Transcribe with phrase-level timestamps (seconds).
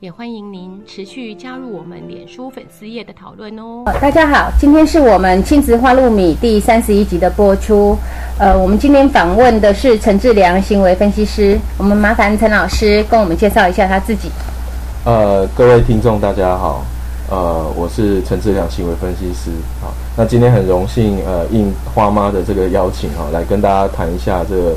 [0.00, 3.82] 也欢迎您持续加入我们脸书粉丝页的讨论哦。
[4.00, 7.98] 大家好，今天是我们亲子花露米第三十一集的播出。
[8.38, 11.58] 呃，我们今天访问的是陈志良行为分析师。
[11.76, 14.30] 我们麻烦陈老师跟我们介绍一下他自己。
[15.04, 16.84] 呃，各位听众大家好，
[17.28, 19.50] 呃，我是陈志良行为分析师。
[19.80, 24.76] 好，那今天很荣幸，呃，应花妈的这个邀请哈，来跟大家谈一下这个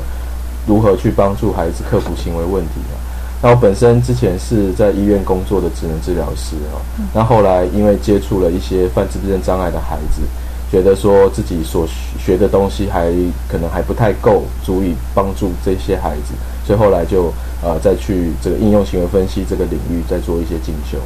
[0.66, 2.98] 如何去帮助孩子克服行为问题啊。
[3.42, 6.78] 那我本身之前是在医院工作的职能治疗师哦，
[7.12, 10.22] 那后来因为接触了一些犯自闭症障碍的孩子，
[10.70, 11.84] 觉得说自己所
[12.24, 13.12] 学的东西还
[13.48, 17.32] 可能还不太够，足以帮助这些孩子，所以后来就
[17.64, 20.98] 呃再去这个应用行为分析这个领域再做一些进修。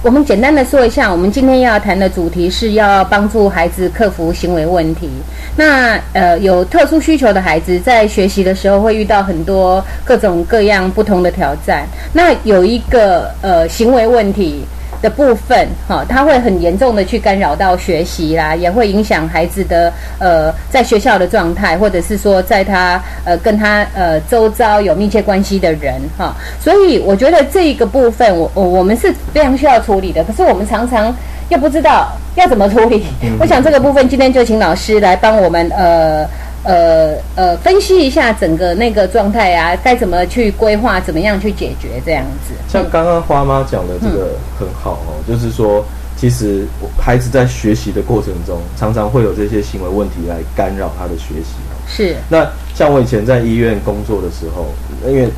[0.00, 5.10] 我们简单的说一下，我们今天要谈的主题是要帮助孩子克服行为问题。
[5.56, 11.84] 那呃，有特殊需求的孩子在学习的时候会遇到很多各种各样不同的挑战。
[12.12, 14.64] 那有一个呃行为问题。
[15.00, 31.14] 的部分，哈，它会很严重的去干扰到学习啦，也会影响孩子的呃在学校的状态，或者是说在他呃跟他呃周遭有密切关系的人，哈，所以我觉得这一个部分，我我我们是非常需要处理的，可是我们常常
[31.48, 33.04] 又不知道要怎么处理。
[33.38, 36.26] 我想这个部分今天就请老师来帮我们呃。
[36.64, 42.52] 呃呃，分析一下整个那个状态啊，该怎么去规划，怎么样去解决这样子。
[42.68, 45.84] 像刚刚花妈讲的这个很好哦，就是说，
[46.16, 46.66] 其实
[47.00, 51.54] 孩子在学习的过程中，常常会有这些行为问题来干扰他的学习
[51.86, 52.16] 是。
[52.28, 54.66] 那像我以前在医院工作的时候，
[55.08, 55.28] 因为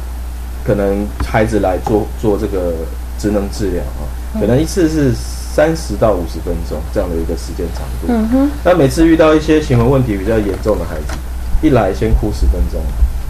[0.65, 2.73] 可能孩子来做做这个
[3.19, 4.09] 职能治疗啊，
[4.41, 5.13] 可能一次是。
[5.53, 8.07] 三十到五十分钟这样的一个时间长度。
[8.09, 8.51] 嗯哼。
[8.65, 11.19] 那每次遇到一些行为问题比较严重的孩子，
[11.61, 12.81] 一来先哭十分钟。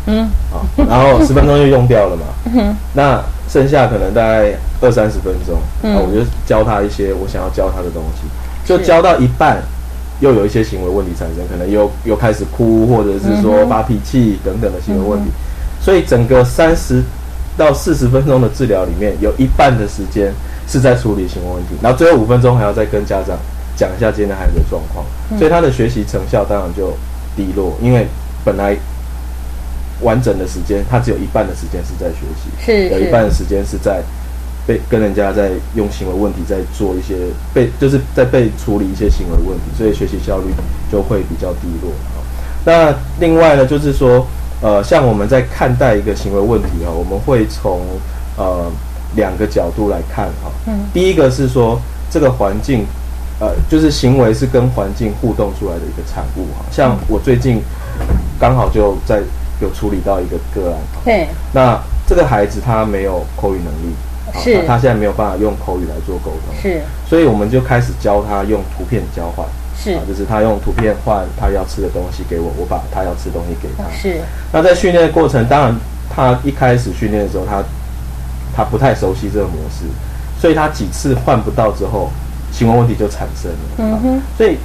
[0.07, 0.29] 嗯。
[0.51, 2.23] 好，然后十分钟就用掉了嘛。
[2.55, 8.23] 嗯那剩下可能大概二三十分钟，嗯，我就教他一些我想要教他的东西，
[8.65, 9.59] 就教到一半，
[10.21, 15.31] 又有一些行为问题产生，可能又又开始哭，或者是说发脾气等等的行为问题。
[15.81, 17.03] 所以整个三十
[17.57, 20.33] 到四十分钟的治疗里面，有一半的时间。
[20.71, 23.37] 是在处理行为问题，然后最后五分钟还要再跟家长
[23.77, 25.05] 讲一下今天的孩子的状况，
[25.37, 26.93] 所以他的学习成效当然就
[27.35, 28.07] 低落，因为
[28.45, 28.77] 本来
[30.01, 34.01] 完整的时间，他只有一半的时间是在学习，是有一半的时间是在
[34.65, 37.17] 被跟人家在用行为问题在做一些
[37.53, 40.55] 被就是在被处理一些行为问题，所以学习效率
[40.93, 41.91] 就会比较低落。
[42.65, 44.25] 那另外呢，就是说，
[44.63, 47.81] 呃，像我们在看待一个行为问题啊，我们会从
[48.37, 48.71] 呃。
[49.17, 52.85] 两个角度来看哈，嗯，第一个是说这个环境，
[53.41, 56.65] 呃，就是行为是跟环境互动出来的一个产物哈。
[56.71, 57.61] 像我最近
[58.39, 59.21] 刚好就在
[59.61, 63.95] 有处理到一个个案，对，那这个孩子他没有口语能力，
[64.43, 69.47] 是，他现在没有办法用口语来做沟通，是，所以我们就开始教他用图片交换，
[69.77, 74.21] 是，就是他用图片换他要吃的东西给我，我把他要吃的东西给他，是。
[74.53, 75.77] 那在训练的过程，当然
[76.09, 77.63] 他一开始训练的时候，他
[78.55, 79.85] 他不太熟悉这个模式，
[80.41, 82.11] 所以他几次换不到之后，
[82.53, 83.59] 行为问题就产生了。
[83.79, 84.57] 嗯哼，所以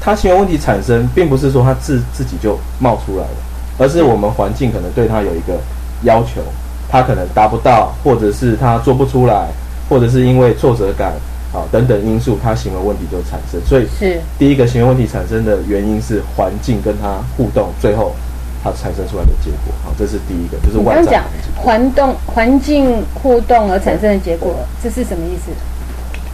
[0.00, 3.36] 他行为问题产生，并不是说他自自己就冒出来了，
[3.78, 5.58] 而是我们环境可能对他有一个
[6.02, 6.40] 要求，
[6.88, 9.48] 他可能达不到，或者是他做不出来，
[9.88, 11.12] 或者是因为挫折感
[11.52, 13.60] 啊等等因素，他行为问题就产生。
[13.66, 18.14] 所以是第一个行为问题产生的原因是环境跟他互动，最后。
[18.62, 21.22] 它产生出来的结果，好，这是第一个，就是外在
[21.56, 25.50] 环动环境互动而产生的结果，这是什么意思？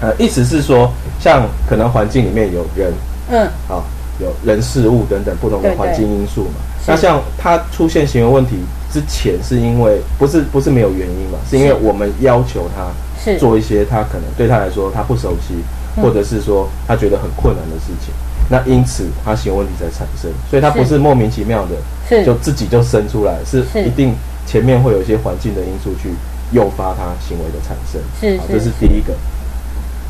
[0.01, 0.91] 呃，意思是说，
[1.21, 2.93] 像可能环境里面有人，
[3.31, 3.85] 嗯，好，
[4.21, 6.61] 有人事物等等不同的环境因素嘛。
[6.87, 8.57] 那像他出现行为问题
[8.93, 11.39] 之前，是因为不是不是没有原因嘛？
[11.49, 15.55] 是因为我们要求他做一些他可能对他来说他不熟悉，
[16.01, 18.15] 或者是说他觉得很困难的事情。
[18.49, 21.77] 那因此他行为问题才产生，所以他不是莫名其妙的
[22.09, 22.25] 是。
[22.25, 23.83] 就自己就生出来，是是。
[23.83, 24.15] 一定
[24.47, 26.11] 前面会有一些环境的因素去
[26.53, 28.01] 诱发他行为的产生。
[28.21, 29.15] 是这是第一个。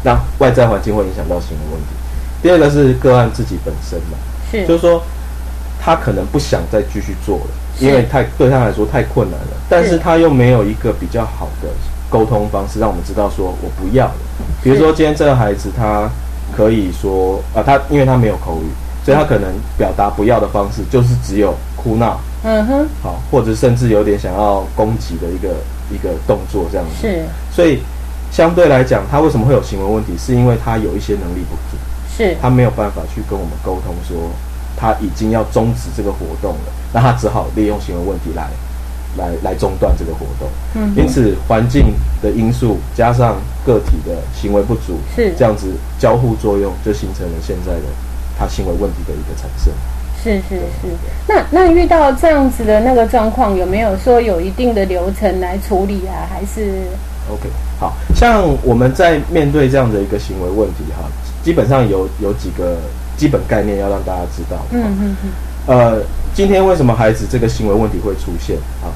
[0.05, 1.89] 那外在环境会影响到行为问题。
[2.43, 4.19] 第二个是个案自己本身嘛，
[4.51, 4.67] 是。
[4.67, 5.03] 就是说
[5.81, 7.47] 他可能不想再继续做了，
[7.81, 11.69] 因为太对他来说太困难了，但是他又没有一个比较好的
[12.11, 14.15] 沟通方式，让我们知道说我不要了。
[14.63, 16.09] 比如说今天这个孩子他
[16.55, 18.69] 可以说啊，他因为他没有口语，
[19.05, 25.49] 所以他可能表达不要的方式就是只有哭闹，嗯哼好，或者甚至有点想要攻击的一个
[25.91, 27.07] 一个动作这样子。
[27.09, 27.81] 是所以
[28.31, 30.13] 相对来讲，他为什么会有行为问题？
[30.19, 31.77] 是因为他有一些能力不足，
[32.17, 34.31] 是他没有办法去跟我们沟通说
[34.77, 38.49] 他已经要终止这个活动了，那他只好利用行为问题来
[39.17, 40.49] 来来中断这个活动。
[40.75, 47.83] 嗯因此环境的因素加上个体的行为不足，是这样子交互作用，就形成了现在的
[48.39, 49.73] 他行为问题的一个产生。
[50.23, 50.89] 是是是，
[51.29, 56.27] 那那遇到这样子的那个状况，有没有说有一定的流程来处理啊？
[56.29, 56.83] 还是
[57.31, 57.49] OK，
[57.79, 61.09] 好像我们在面对这样的一个行为问题哈，
[61.45, 62.77] 基本上有有几个
[63.17, 64.59] 基本概念要让大家知道。
[64.73, 65.31] 嗯嗯嗯
[65.69, 66.03] 呃，
[66.35, 68.91] 今天为什么孩子这个行为问题会出现啊？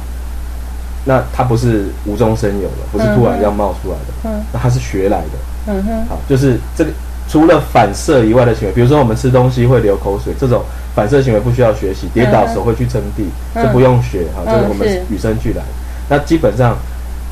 [1.04, 5.72] 那它不是无中生有的，不是突然这样冒出来的，嗯那它是学来的。
[5.72, 6.90] 嗯哼好，就是这个
[7.28, 10.62] 除了反射以外的行为，比如说我们吃东西会流口水，这种
[10.94, 13.24] 反射行为不需要学习，跌倒手会去撑地，
[13.54, 15.62] 嗯这不用学哈，这嗯个我们与生俱来。
[16.08, 16.76] 那基本上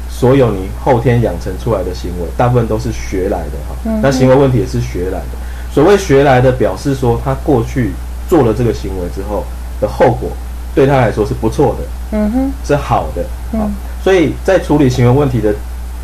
[0.08, 3.76] 所有你后天养成出来的行为，大部分都是学来的哈。
[3.84, 5.26] 嗯那行为问题也是学来的。
[5.72, 7.92] 所谓学来的，表示说他过去
[8.28, 9.44] 做了这个行为之后
[9.80, 10.30] 的后果，
[10.78, 11.84] 对他来说是不错的。
[12.12, 13.24] 嗯哼是好的。
[13.50, 15.52] 好嗯，所以在处理行为问题的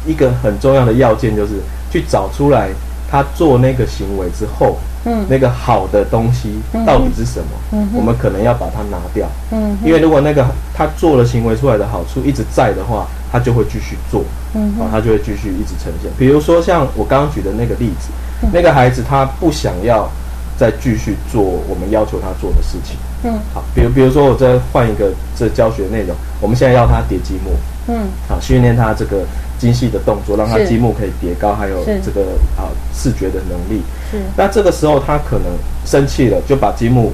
[0.04, 1.52] 一个很重要的要件，就是
[1.92, 2.70] 去找出来
[3.08, 7.46] 他做那个行为之后，嗯那个好的东西嗯到底是什么？
[7.70, 10.44] 嗯哼我们可能要把它拿掉，嗯哼因为如果那个
[10.74, 16.10] 他做了行为出来的好处一直在的话，他就会继续做，啊，嗯哼他就会继续一直呈现。
[16.18, 18.08] 比如说像我刚刚举的那个例子，
[18.42, 20.10] 嗯那个孩子他不想要
[20.56, 22.96] 再继续做我们要求他做的事情。
[23.24, 27.50] 嗯好，比如比如说我再换一个这教学内容，我们现在要他叠积木，
[27.88, 29.24] 嗯好，训练他这个
[29.58, 33.82] 精细的动作，让他积木可以叠高，还有这个啊视觉的能力。
[34.10, 35.46] 是那这个时候他可能
[35.86, 37.12] 生气了，就把积木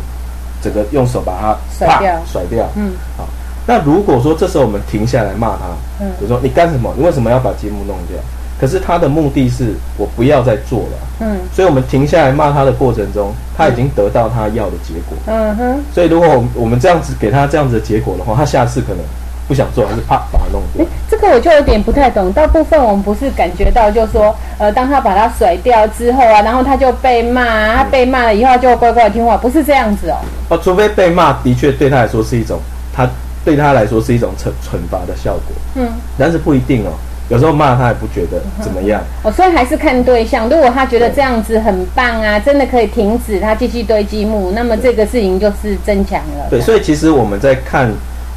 [0.60, 2.68] 整个用手把它啪甩掉甩掉。
[2.76, 3.28] 嗯好，
[3.66, 5.64] 那如果说这时候我们停下来骂他，
[6.00, 6.92] 嗯比如说你干什么？
[6.96, 8.18] 你为什么要把积木弄掉？
[8.60, 15.16] 可是他的目的是我不要再做了，嗯所以我们停下来骂他的过程中，他已经得到他要的结果。
[15.26, 15.82] 嗯哼。
[15.94, 18.98] 所以如果我们我们这样子给他这样子的结果的话，他下次可能
[19.48, 20.88] 不想做，还是啪把它弄掉诶。
[21.10, 22.30] 这个我就有点不太懂。
[22.32, 30.16] 大部分我们不是感觉到，就是说，呃，当他把他甩掉之后啊，然后他就被骂啊，他被骂了以后他就乖乖地听话，不是这样子哦。
[30.50, 32.60] 哦，除非被骂，的确对他来说是一种，
[32.94, 33.08] 他
[33.44, 36.92] 对他来说是一种惩惩罚的效果，嗯，但是不一定哦。
[37.30, 40.48] 有时候骂他也不觉得怎么样，哦，所以还是看对象。
[40.48, 46.48] 如果他觉得这样子很棒啊，真的可以停止他继续堆积木，那么这个事情就是增强了。
[46.50, 47.88] 对，所以其实我们在看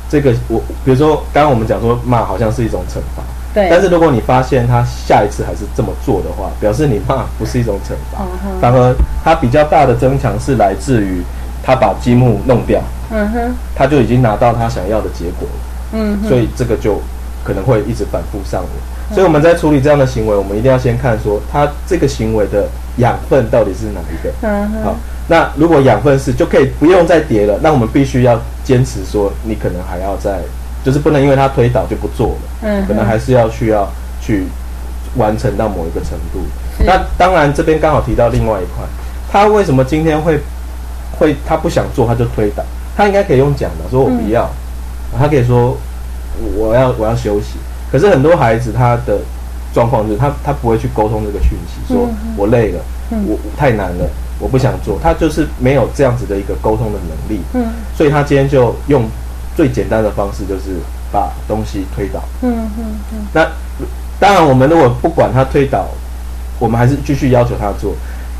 [0.09, 8.23] 这个，我比如说刚刚我们讲说骂好像是一种惩罚，对，但是如果你发现他下一次还是这么做的话，表示你骂不是一种惩罚。
[8.61, 11.23] 反而他比较大的增强是来自于
[11.63, 12.79] 他把积木弄掉，
[13.11, 15.55] 嗯哼，他就已经拿到他想要的结果了。
[15.93, 17.01] 嗯，所以这个就
[17.43, 19.13] 可能会一直反复上演。
[19.13, 24.33] 所以我们在处理这样的行为，我们一定要先看说他这个行为的养分到底是哪一个。
[24.41, 24.95] 嗯，好，
[25.27, 30.39] 那如果养分是就可以不用再叠了，那我们必须要坚持说，你可能还要再，
[30.83, 33.87] 就是不能因为他推倒就不做了，嗯可能还是要需要
[34.21, 34.45] 去
[35.15, 36.39] 完成到某一个程度。
[36.77, 36.83] 是。
[36.85, 38.83] 那当然这边刚好提到另外一块，
[39.31, 40.39] 他为什么今天会
[41.19, 42.63] 会他不想做他就推倒，
[42.95, 44.49] 他应该可以用讲的，说我不要，
[45.19, 45.77] 他可以说
[46.55, 47.57] 我要我要休息。
[47.91, 49.19] 可是很多孩子他的
[49.73, 54.09] 状况就是他他不会去沟通这个讯息，说我累了，嗯我我太难了，
[54.39, 59.03] 我不想做，他就是没有这样子的一个沟通的能力，嗯所以他今天就用
[59.55, 60.79] 最简单的方式，就是
[61.11, 62.19] 把东西推倒。
[62.41, 63.47] 嗯嗯嗯，那
[64.19, 65.87] 当然，我们如果不管他推倒，
[66.59, 67.93] 我们还是继续要求他做，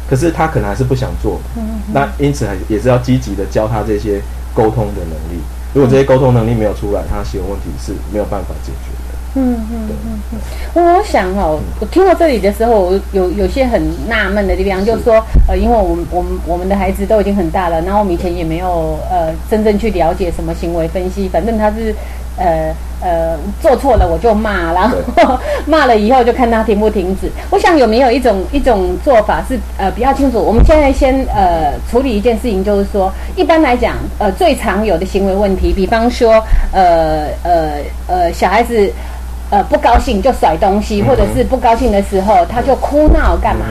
[0.09, 1.39] 可是他可能还是不想做。
[1.55, 1.61] 嗯
[1.93, 4.19] 那因此还也是要积极的教他这些
[4.55, 5.41] 沟通的能力。
[5.73, 9.13] 如果这些沟通能力没有出来，他行为问题是没有办法解决的。
[9.35, 10.39] 嗯嗯嗯
[10.75, 15.15] 嗯，我想哦，我听到这里的时候，我有有些很纳闷的地方，就是说，
[15.47, 21.95] 呃，因为我们我们我们的孩子都已经很大了，然后我们以前也没有呃真正去了解什么行为分析，反正他是
[22.37, 22.71] 呃
[23.03, 27.29] 呃做错了我就骂，然后骂了以后就看他停不停止。
[27.49, 30.39] 我想有没有一种一种做法是呃比较清楚？
[30.41, 37.73] 我们现在先呃处理一件事情，就是说一般来讲呃最常有的行为问题，比方说呃呃
[38.07, 38.91] 呃小孩子
[39.49, 43.65] 呃不高兴就甩东西，或者是不高兴的时候他就哭闹干嘛？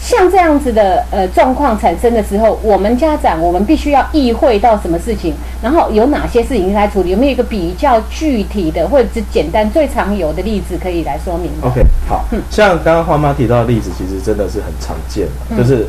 [0.00, 7.10] 像这样子的呃状况产生的时候，我们家长我们必须要意会到什么事情，然后有哪些事情来处理？
[7.10, 15.26] 有没有一个比较具体的或者是简单最常有的例子可以来说明？OK，好，像刚刚花妈提到的例子，其实真的是很常见
[15.56, 15.84] 就是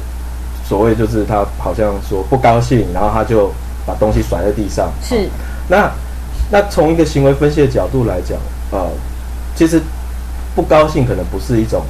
[0.66, 3.52] 所谓就是他好像说不高兴，然后他就
[3.86, 4.92] 把东西甩在地上。
[5.02, 5.30] 是，
[5.68, 5.90] 那
[6.52, 8.38] 那从一个行为分析的角度来讲，
[8.72, 8.90] 呃，
[9.56, 9.80] 其实
[10.56, 11.84] 不高兴可能不是一种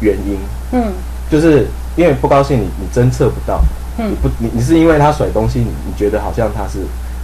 [0.00, 0.36] 原因。
[0.72, 0.92] 嗯。
[1.32, 3.58] 就是因为不高兴，你你侦测不到，
[3.96, 6.80] 你不你你是因为他甩东西，你你觉得好像他是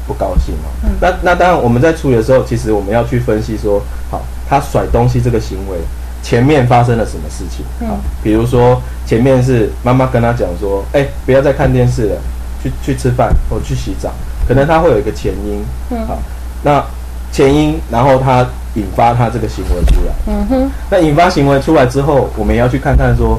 [0.07, 0.88] 不高兴哦。
[0.99, 5.77] 那那当然我们在处理的时候，其实我们要去分析说，好，他甩东西这个行为
[6.23, 7.67] 前面发生了什么事情。
[7.87, 8.00] 啊？
[8.23, 12.17] 比如说前面是妈妈跟他讲说，哎，不要再看电视了，
[12.62, 14.11] 去去吃饭或去洗澡，
[14.49, 16.07] 可能他会有一个前因，嗯。
[16.07, 16.19] 好，
[16.62, 16.83] 那
[17.31, 23.38] 前因，然后他引发他这个行为出来，嗯哼，那引发行为出来之后，我们也要去看看说。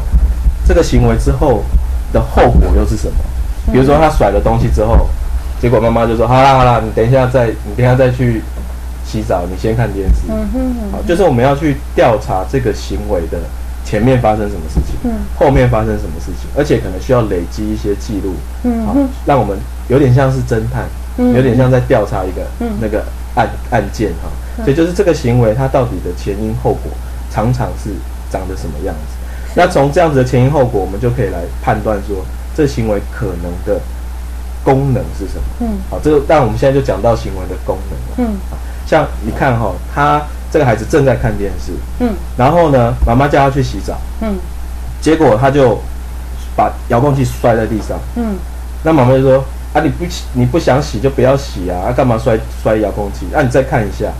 [0.69, 1.63] 这个行为之后
[2.13, 3.73] 的后果又是什么？
[3.73, 5.09] 比如说他甩了东西之后，
[5.59, 8.43] 结果妈妈就说：“好啦好啦，你等一下再你等一下再去
[9.03, 13.39] 洗澡，你先看电视。”嗯哼，好，就是我们要去调查这个行为的
[13.83, 18.95] 前面发生什么事情，嗯，后面发生什么事情，而且可能需要累积一些记录，嗯，好，
[19.25, 19.57] 让我们
[19.87, 20.85] 有点像是侦探，
[21.17, 22.45] 有点像在调查一个
[22.79, 24.29] 那个案案件哈。
[24.63, 26.91] 所以就是这个行为它到底的前因后果，
[27.31, 27.89] 常常是
[28.31, 29.17] 长得什么样子？
[29.55, 32.23] 那从这样子的前因后果，我们就可以来判断说，
[32.55, 33.81] 这行为可能的
[34.63, 35.43] 功能是什么？
[35.61, 38.31] 嗯，好，这个，但我们现在就讲到行为的功能了。
[38.31, 38.37] 嗯，
[38.85, 44.37] 像你看哈，他这个孩子正在看电视，嗯，然后呢，妈妈叫他去洗澡，嗯，
[45.01, 45.79] 结果他就
[46.55, 48.35] 把遥控器摔在地上，嗯，
[48.83, 53.25] 那妈妈就说啊，你不你不想洗就不要洗啊，干嘛摔摔遥控器？
[53.31, 54.11] 那你再看一下。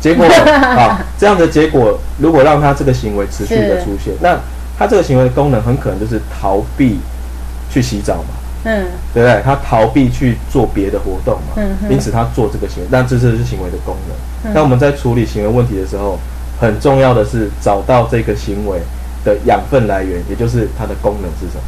[0.00, 0.26] 结果
[0.76, 4.38] 啊，这样的结果，如果让他这个行为持续的出现，那
[4.78, 6.98] 他这个行为的功能很可能就是逃避
[7.70, 9.40] 去洗澡嘛，嗯，对不对？
[9.42, 14.52] 他逃避去做别的活动嘛，嗯，因此他做这个行为，但这是是行为的功能。
[14.54, 16.18] 那我们在处理行为问题的时候，
[16.60, 18.80] 很重要的是找到这个行为
[19.24, 21.62] 的养分来源，也就是它的功能是什么。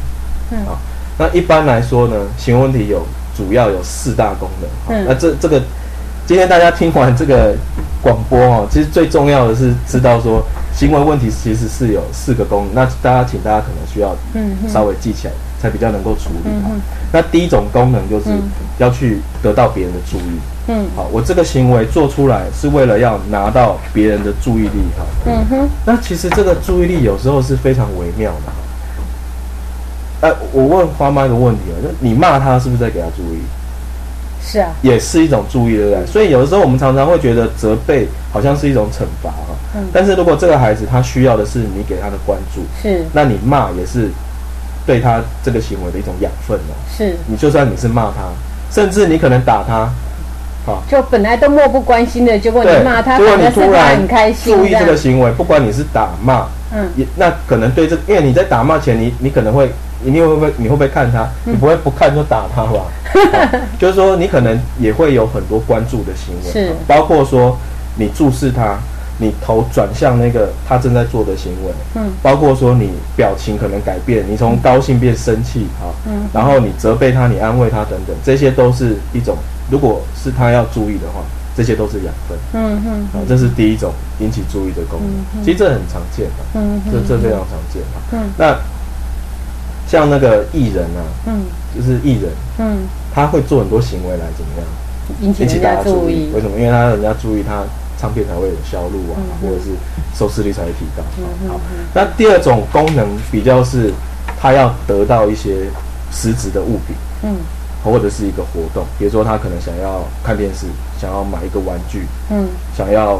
[0.51, 0.79] 嗯，好，
[1.17, 4.95] 那一般来说呢，行为问题有主要有四大功能。
[4.97, 5.61] 嗯，那这这个。
[6.27, 7.55] 今天大家听完这个
[8.01, 10.45] 广播哦，其实最重要的是知道说
[10.77, 12.75] 行为问题其实是有四个功能。
[12.75, 14.15] 那大家请大家可能需要
[14.71, 16.69] 稍微记起来，才比较能够处理好。
[17.11, 18.25] 那第一种功能就是
[18.77, 20.39] 要去得到别人的注意。
[20.67, 25.03] 嗯，好，我这个行为做出来是为了要拿到别人的注意力哈。
[25.25, 25.69] 嗯哼。
[25.83, 30.27] 那其实这个注意力有时候是非常微妙的。
[30.27, 33.39] 哎，我问花妈一个问题啊，就你骂他是不是在给他注意？
[34.41, 36.05] 是啊，也是一种注意，对不对？
[36.05, 39.51] 所以有的时候我们常常会觉得责备好像是一种惩罚啊。
[39.75, 39.83] 嗯。
[39.91, 44.09] 但是如果这个孩子他需要的是你给他的关注，是，那你骂也是
[44.85, 46.73] 对他这个行为的一种养分哦。
[46.97, 47.15] 是。
[47.27, 48.29] 你就算你是骂他，
[48.71, 49.89] 甚至你可能打他，
[50.65, 59.69] 好，就本来都漠不关心的，结果你骂他，如果你突然很开心，注意这个行为，不管你是打骂，嗯，也那可能对这，因为你在打骂前，你你可能会。
[60.03, 60.53] 你会不会？
[60.57, 61.27] 你会不会看他？
[61.45, 62.85] 你不会不看就打他吧？
[63.79, 67.57] 就是说，你可能也会有很多关注的行为，是包括说
[67.95, 68.77] 你注视他，
[69.17, 79.35] 你头转向那个他正在做的行为，嗯，包括说你表情可能改变，你从高兴变生气啊，嗯，然后你责备他，你安慰他等等，这些都是一种，
[79.71, 81.21] 如果是他要注意的话，
[81.55, 88.55] 这些都是养分，嗯嗯，啊，这是第一种引起注意的功能，其实这很常见的，嗯这这非常常见的，嗯，那。
[89.87, 92.79] 像那个艺人啊，嗯，就是艺人，嗯，
[93.13, 94.67] 他会做很多行为来怎么样
[95.21, 96.29] 引起大家注意？
[96.33, 96.59] 为什么？
[96.59, 97.63] 因为他人家注意他
[97.97, 99.71] 唱片才会有销路啊，或者是
[100.13, 101.03] 收视率才会提高。
[101.47, 101.59] 好，
[101.93, 103.93] 那第二种功能比较是，
[104.37, 105.67] 他要得到一些
[106.11, 107.37] 实质的物品，嗯，
[107.83, 110.65] 或者是一个活动，比如说他可能想要看电视，
[110.99, 113.17] 想要买一个玩具，嗯，想要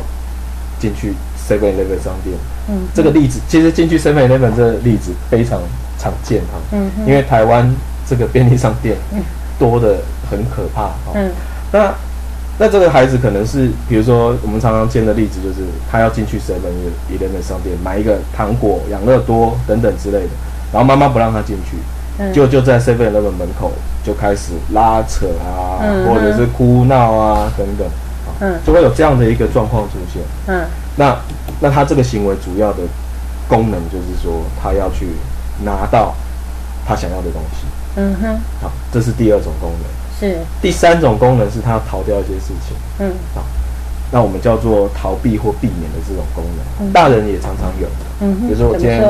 [0.79, 1.13] 进去
[1.47, 2.35] Seven Eleven 商店，
[2.67, 5.61] 嗯，这个例子其实进去 Seven Eleven 这个例子非常。
[5.97, 7.69] 常见哈，嗯，因为台湾
[8.07, 8.95] 这个便利商店
[9.59, 9.97] 多的
[10.29, 11.31] 很可怕哈，嗯，
[11.71, 11.93] 那
[12.59, 16.73] 那这个孩子可能是，比如说我们常常见的例子，就是他要进去 seven
[17.11, 20.29] eleven 商店买一个糖果、养乐多等等之类的，
[20.73, 21.77] 然后妈妈不让他进去，
[22.33, 23.71] 就就在 seven eleven 门口
[24.03, 28.59] 就开始拉扯啊，或者是哭闹啊等等，啊，嗯。
[28.65, 30.21] 就会有这样的一个状况出现。
[30.47, 30.65] 嗯。
[30.95, 31.15] 那
[31.59, 32.79] 那他这个行为主要的
[33.47, 35.09] 功能就是说，他要去
[35.63, 36.13] 拿到
[36.85, 37.65] 他想要的东西。
[37.95, 40.19] 嗯哼，好，这是第二种功能。
[40.19, 42.75] 是，第三种功能是他要逃掉一些事情。
[42.99, 43.43] 嗯好，
[44.11, 47.87] 那我们叫做逃避或避免的这种功能，嗯大人也常常有。
[48.21, 49.03] 嗯哼，比如说我今天？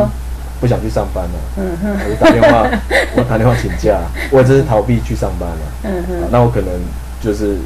[0.60, 2.68] 不想去上班了，嗯哼，我就打电话，
[3.16, 4.00] 我打电话请假，
[4.32, 5.58] 我这是逃避去上班了。
[5.84, 6.74] 嗯哼，那我可能
[7.22, 7.58] 就是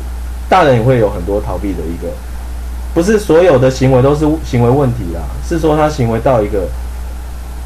[0.49, 2.11] 大人也会有很多逃避的一个，
[2.93, 6.67] 不是所有的行为都是行为问题啦，是说他行为到一个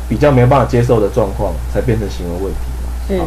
[0.08, 2.90] 比较没有办法接受的状况，才变成行为问题嘛。
[3.08, 3.26] 是，好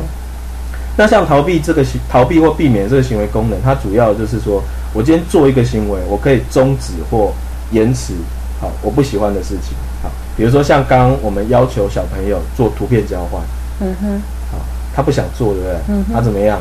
[0.96, 7.32] 那像逃避这个行逃避或避免这个行为功能，它主要就是说我今天做一个行为，我可以终止或
[7.70, 8.14] 延迟
[8.60, 9.76] 好我不喜欢的事情。
[10.02, 13.40] 好，比如说像刚刚我们要求小朋友做图片交换，
[13.80, 14.20] 嗯哼，
[14.50, 14.58] 好，
[14.94, 15.76] 他不想做，对不对？
[15.88, 16.60] 嗯他怎么样？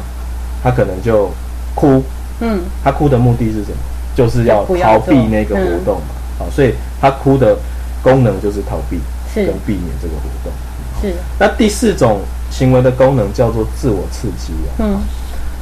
[0.63, 1.31] 他可能就
[1.73, 2.03] 哭，
[2.39, 3.77] 嗯他哭的目的是什么？
[4.15, 6.13] 就是要逃避那个活动嘛。
[6.37, 7.57] 好，所以他哭的
[8.03, 9.01] 功能就是逃避是
[9.45, 10.51] 跟避免这个活动。
[11.01, 14.71] 是，那第四种行为的功能叫做自我刺激啊。
[14.79, 14.99] 嗯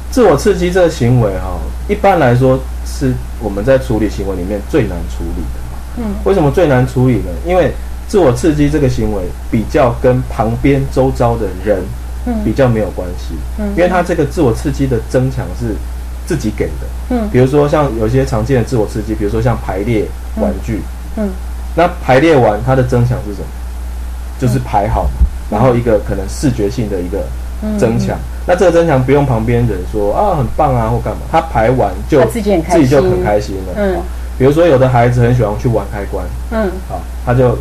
[0.08, 5.98] 自我刺激这个行为哈、一般来说是我们在处理行为里面最难处理的。
[5.98, 7.30] 嗯为什么最难处理呢？
[7.44, 7.72] 因为
[8.06, 11.82] 自我刺激这个行为比较跟旁边周遭的人
[12.44, 15.74] 比嗯较没有关系，嗯因为它这个自我刺激的增强是
[16.24, 16.86] 自己给的。
[17.10, 20.06] 嗯比如说像有些常见的自我刺激，比如说像排列
[20.36, 20.80] 玩具，
[21.16, 21.28] 嗯
[21.74, 23.46] 那排列完它的增强是什么？
[24.38, 25.08] 就是排好，
[25.50, 27.24] 然后一个可能视觉性的一个
[27.62, 28.16] 嗯增强。
[28.46, 33.72] 那这个增强不用旁边人说啊很棒啊或干嘛，他排完就自己就很开心了。
[33.76, 33.96] 嗯
[34.38, 37.56] 比如说有的孩子很喜欢去玩开关，嗯好，他就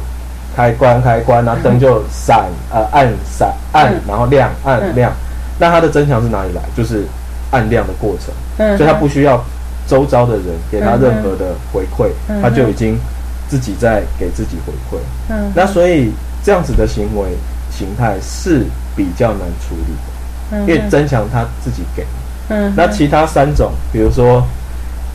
[0.55, 5.09] 开关开关，然后灯就闪呃按闪按嗯，然后亮按嗯亮。
[5.57, 6.61] 那它的增强是哪里来？
[6.75, 7.05] 就是
[7.51, 8.35] 按亮的过程。
[8.57, 9.41] 嗯，所以他不需要
[9.87, 12.99] 周遭的人给他任何的回馈，嗯他就已经
[13.47, 14.99] 自己在给自己回馈。
[15.29, 16.11] 嗯那所以
[16.45, 17.29] 这样子的行为
[17.71, 18.63] 形态是
[18.95, 22.05] 比较难处理的，因为增强他自己给。
[22.49, 24.45] 嗯那其他三种，比如说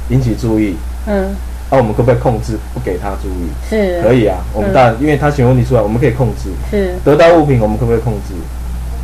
[0.08, 0.74] 引起注意，
[1.06, 1.32] 嗯
[1.70, 3.48] 那、我们可不可以控制不给他注意？
[3.70, 6.50] 是可以啊，我们当然，因为他行为问题出来，我们可以控制。
[6.68, 8.34] 是得到物品，我们可不可以控制？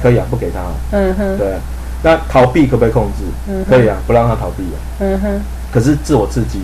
[0.02, 0.58] 可以啊，不给他。
[0.90, 1.54] 嗯哼对，
[2.02, 3.64] 那逃避可不可以控制嗯？
[3.70, 4.76] 可以啊，不让他逃避啊。
[4.98, 5.40] 嗯哼
[5.72, 6.60] 可是自我刺激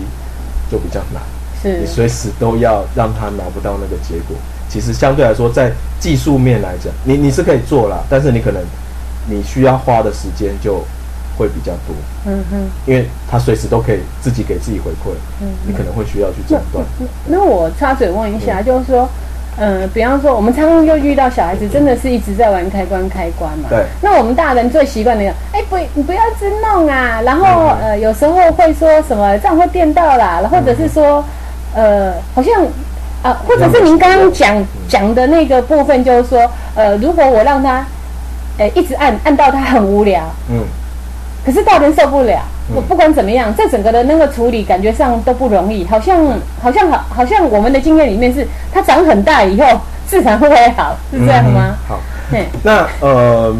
[0.69, 1.23] 就比较难，
[1.61, 4.35] 是你是随时都要让他拿不到那个结果。
[4.73, 8.59] 其实相对来说，在技术面来讲，你你是可以做啦，但是你可能
[9.29, 10.83] 你需要花的时间就
[11.37, 12.57] 会比较多，嗯哼。
[12.87, 16.83] 因为他随时都可以自己给自己回馈，嗯你可能会需要去诊断。
[17.27, 19.07] 那我插嘴问一下，嗯就是说，
[19.57, 23.69] 嗯、比方说，我们常常就遇到小孩子真的是一直在玩开关开关嘛。
[23.69, 27.21] 对那我们大人最习惯的，哎、不，你不要一直弄啊。
[27.21, 31.23] 然后、嗯呃，有时候会说什么这样会电到啦，或者是说，
[31.75, 32.65] 呃，好像。
[33.23, 37.83] 啊，或者是您刚刚讲讲的那个部分，就是说，呃，如果我让他，
[38.57, 40.65] 呃，一直按按到他很无聊，嗯，
[41.45, 42.75] 可是大人受不了，嗯。
[42.75, 46.17] 我不管怎么样，这整个的那个处理感觉上都不容易，好像
[46.61, 49.65] 好像好好像我们的经验里面是，他长很大以后
[50.05, 51.61] 自然会好，是这样吗？
[51.69, 53.55] 嗯好，对，那呃，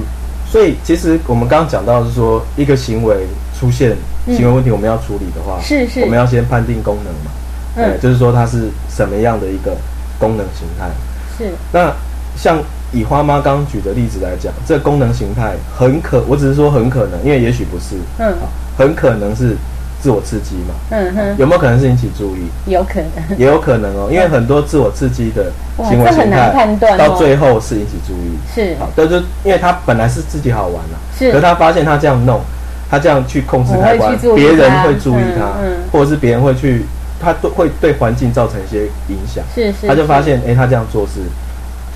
[0.45, 3.25] 所以其实我们刚刚讲到是说，一个行为
[3.57, 3.95] 出现
[4.25, 4.35] 嗯。
[4.35, 6.01] 行为问题，我们要处理的话，是是。
[6.01, 7.31] 我们要先判定功能嘛，
[7.75, 7.91] 嗯。
[7.91, 9.75] 对，就是说它是什么样的一个
[10.19, 10.89] 功能形态。
[11.37, 11.91] 是，那
[12.35, 12.57] 像
[12.91, 18.33] 以花妈刚举的例子来讲，这功能形态很可，我只是说很可能，因为也许不是，嗯。
[18.75, 19.55] 很可能是
[20.01, 22.49] 自我刺激嘛，嗯哼，有没有可能是引起注意？
[22.71, 25.51] 有可能，也有可能哦， 因为很多自我刺激的
[25.87, 28.35] 行为形态到最后是引起注意。
[28.53, 28.75] 是。
[28.79, 31.31] 好，但，就因为他本来是自己好玩啦、是。
[31.31, 32.41] 可是他发现他这样弄，
[32.89, 35.77] 他这样去控制我开关别人他会注意他，嗯嗯。
[35.91, 36.83] 或者是别人会去，
[37.23, 39.43] 他都会对环境造成一些影响。
[39.55, 41.21] 是是，他就发现，哎、他这样做是，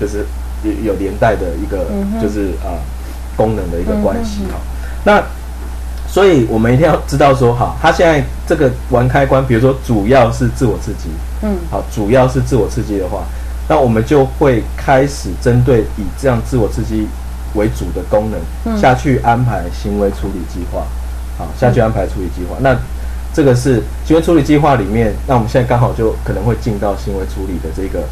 [0.00, 0.24] 就是
[0.64, 2.70] 有有连带的一个，嗯就是呃
[3.36, 4.58] 功能的一个关系嗯哼哈、
[5.04, 5.22] 那
[6.08, 11.10] 所以我们一定要知道说，好，他现在这个玩开关，比如说主要是自我刺激，
[11.42, 11.54] 嗯。
[11.70, 13.24] 好，主要是自我刺激的话，
[13.68, 17.06] 那我们就会开始针对以这样自我刺激
[17.54, 18.80] 为主的功能、嗯。
[18.80, 20.82] 下去安排行为处理计划，
[21.36, 22.56] 好，下去安排处理计划。
[22.60, 22.74] 那
[23.34, 28.04] 这个是行为处理计划里面，那我们现在刚好就可能会进到行为处理的这个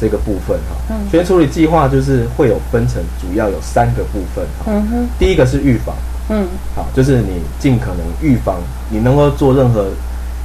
[0.00, 0.76] 这个部分哈。
[0.90, 4.66] 嗯行为处理计划就是会有分成，主要有三个部分哈。
[4.66, 5.94] 嗯哼第一个是预防，
[6.30, 8.56] 嗯好，就是你尽可能预防，
[8.90, 9.88] 你能够做任何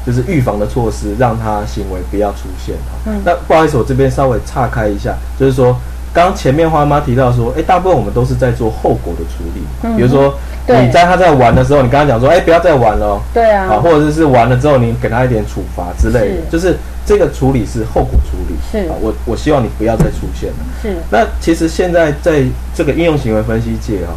[0.06, 3.00] 就是预防的措施，让他行为不要出现哈。
[3.08, 5.76] 嗯那不好意思，我这边稍微岔开一下，就是说
[6.13, 10.34] 刚前面花妈提到说，哎，大部分我们都是在做后果的处理，嗯比如说
[10.67, 13.06] 你在他在玩的时候，你跟他讲说，哎，不要再玩了。
[13.06, 16.52] 哦，对啊，啊，或者是玩了之后你给他一点处罚之类的，是。
[16.52, 18.88] 就是这个处理是后果处理，是。
[18.89, 20.56] 啊，我我希望你不要再出现了。
[20.82, 20.96] 是。
[21.10, 22.43] 那其实现在在
[22.76, 24.12] 这个应用行为分析界啊，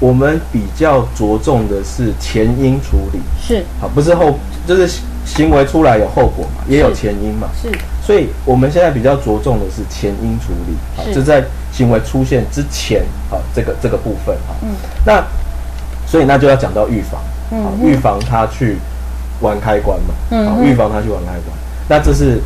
[0.00, 3.62] 我们比较着重的是前因处理，是。
[3.80, 4.88] 好，不是后，就是
[5.24, 7.70] 行为出来有后果嘛，也有前因嘛，是
[8.08, 11.12] 所以我们现在比较着重的是前因处理，好，是。
[11.14, 14.68] 就在行为出现之前，好，这个这个部分，好，嗯。
[15.04, 15.22] 那
[16.06, 17.66] 所以那就要讲到预防，好，嗯。
[17.82, 18.78] 嗯预防他去
[19.42, 21.54] 玩开关嘛，好，嗯嗯预防他去玩开关，
[21.86, 22.40] 那这是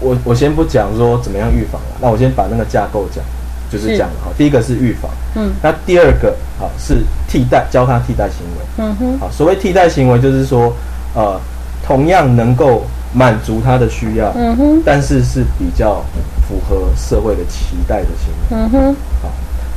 [0.00, 3.24] 我我先不讲说怎么样预防了，那我先把那个架构讲，
[3.72, 3.96] 就是是。
[3.96, 5.50] 讲好，第一个是预防，嗯。
[5.62, 9.18] 那第二个好是替代，教他替代行为，嗯哼。
[9.18, 10.70] 好，所谓替代行为就是说，
[11.14, 11.40] 呃，
[11.82, 16.04] 同样能够满足他的需要，嗯哼但是是比较
[16.46, 18.46] 符合社会的期待的行为。
[18.50, 19.30] 嗯哼好，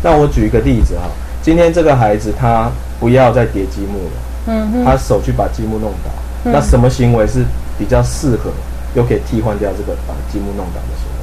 [0.03, 1.09] 那我举一个例子哈，
[1.41, 4.11] 今天这个孩子他不要再叠积木了，
[4.47, 6.11] 嗯哼他手去把积木弄倒，
[6.45, 7.43] 嗯那什么行为是
[7.77, 8.51] 比较适合
[8.95, 11.21] 又可以替换掉这个把积木弄倒的行为？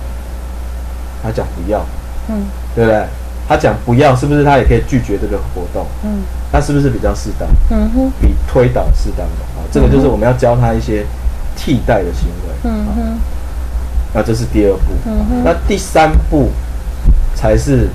[1.22, 1.84] 他讲不要，
[2.28, 3.04] 嗯对不对？
[3.48, 5.86] 他讲不要，是不是他也可以拒绝这个活动？
[6.04, 7.48] 嗯那是不是比较适当？
[7.70, 11.04] 嗯哼比推倒适当的啊，这个就是我们要教他一些
[11.58, 12.70] 替代的行为。
[12.70, 13.18] 啊嗯哼
[14.14, 14.94] 那这是第二步。
[15.04, 16.48] 嗯哼那第三步
[17.34, 17.88] 才是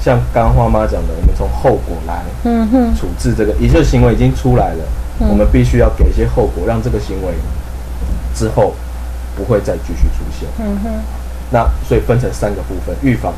[0.00, 4.84] 像刚刚花妈讲的，我们从后果来嗯哼处置这个，也就是行为已经出来了，
[5.20, 7.32] 嗯我们必须要给一些后果，让这个行为
[8.34, 8.74] 之后
[9.36, 10.48] 不会再继续出现。
[10.58, 10.90] 嗯哼
[11.50, 13.32] 那所以分成三个部分：预防、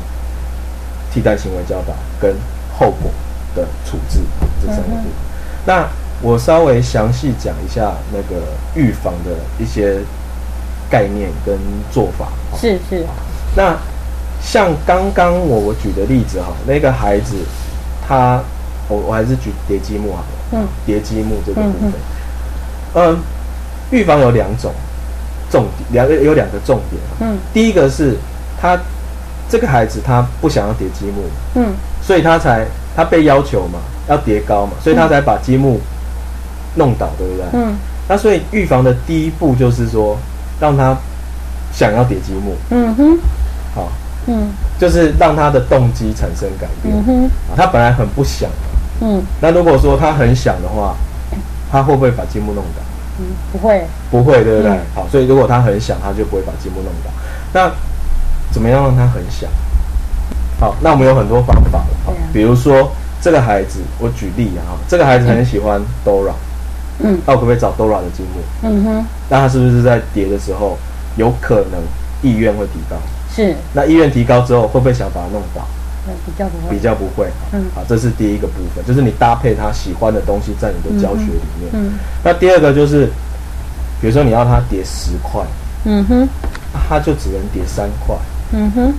[1.13, 2.35] 替代行为教导跟
[2.79, 3.11] 后果
[3.55, 4.19] 的处置
[4.61, 5.05] 这三个部分。
[5.65, 5.87] 那
[6.21, 8.41] 我稍微详细讲一下那个
[8.73, 9.99] 预防的一些
[10.89, 11.57] 概念跟
[11.91, 12.27] 做法。
[12.57, 13.05] 是是
[13.55, 13.75] 那
[14.41, 17.35] 像刚刚我我举的例子哈，那个孩子
[18.07, 18.39] 他，
[18.87, 20.27] 我我还是举叠积木好了。
[20.53, 21.93] 嗯叠积木这个部分，
[22.93, 23.17] 嗯，
[23.89, 24.71] 预防有两种
[25.49, 27.11] 重点，两个有两个重点啊。
[27.21, 28.15] 嗯第一个是
[28.61, 28.79] 他
[29.49, 31.23] 这个孩子他不想要叠积木，
[31.55, 35.79] 嗯所以他才他被要求嘛，要叠高嘛，所以他才把积木
[36.75, 37.45] 弄倒，对不对？
[37.53, 37.75] 嗯
[38.07, 40.15] 那所以预防的第一步就是说，
[40.59, 40.95] 让他
[41.73, 43.17] 想要叠积木，嗯哼
[43.73, 43.87] 好，
[44.27, 46.93] 嗯就是让他的动机产生改变。
[46.95, 48.49] 嗯哼啊他本来很不想，
[49.01, 50.95] 嗯那如果说他很想的话，
[51.71, 52.81] 他会不会把积木弄倒？
[53.17, 54.71] 嗯不会不会，对不对？
[54.71, 57.09] 嗯好，所以如果他很想，他就不会把积木弄倒。
[57.53, 57.71] 那
[58.51, 59.49] 怎么样让他很想？
[60.59, 61.87] 好，那我们有很多方法了。
[62.05, 66.33] 好对啊比如说这个孩子，我举例啊，这个孩子很喜欢 Dora，、
[66.99, 68.41] 嗯那我可不可以找 Dora 的积木？
[68.63, 70.77] 嗯哼那他是不是在叠的时候
[71.17, 71.81] 有可能
[72.21, 72.95] 意愿会提高？
[73.35, 75.67] 是那意愿提高之后，会不会想把它弄倒？
[76.07, 77.27] 呃比较不会比较不会。
[77.51, 81.69] 嗯好，这是第一个部分，就是你搭配他喜欢的东西在你的教学里面。
[81.73, 83.07] 嗯那第二个就是，
[83.99, 85.41] 比如说你要他叠十块，
[85.85, 86.27] 嗯哼
[86.87, 88.15] 他就只能叠三块。
[88.51, 88.93] 嗯哼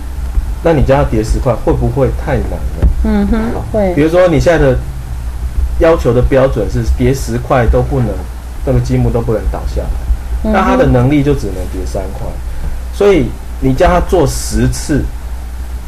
[0.63, 2.87] 那你叫他叠十块，会不会太难了？
[3.05, 3.39] 嗯哼
[3.71, 4.77] 会比如说你现在的
[5.79, 8.09] 要求的标准是叠十块都不能，
[8.65, 12.27] 那个积木都不能倒下来，那他的能力就只能叠三块。
[12.93, 13.27] 所以
[13.59, 15.03] 你叫他做十次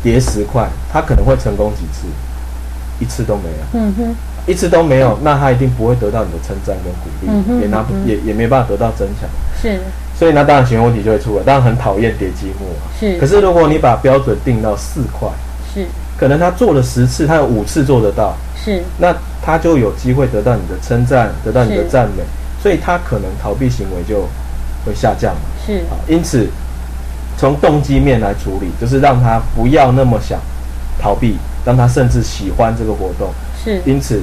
[0.04, 2.08] 叠十块，他可能会成功几次？
[2.99, 3.80] 一次都没有。
[3.80, 4.15] 嗯哼。
[4.47, 9.30] 一次都没有，那他一定不会得到你的称赞跟鼓励，嗯哼也拿不也也没办法得到增强，
[9.62, 9.80] 是。
[10.17, 11.43] 所以那当然行为问题就会出来。
[11.43, 13.17] 当然很讨厌叠积木啊，是。
[13.19, 15.30] 可是如果你把标准定到四块，
[15.73, 15.86] 是。
[16.17, 18.82] 可能他做了十次，他有五次做得到，是。
[18.97, 19.13] 那
[19.49, 22.23] 他就有机会得到你的称赞，得到你的赞美，
[22.62, 24.27] 所以他可能逃避行为就
[24.85, 25.41] 会下降嘛。
[25.65, 26.47] 是啊，因此
[27.35, 30.39] 从动机面来处理，就是让他不要那么想
[31.01, 31.35] 逃避，
[31.65, 33.33] 让他甚至喜欢这个活动。
[33.63, 34.21] 是因此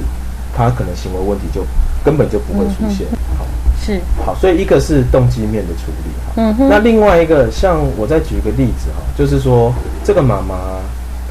[0.55, 1.65] 他可能行为问题就
[2.05, 3.05] 根本就不会出现。
[3.37, 3.45] 好，
[3.85, 6.11] 是好，所以一个是动机面的处理。
[6.37, 9.73] 嗯哼那另外一个，像我再举一个例子哈，就是说
[10.05, 10.79] 这个妈妈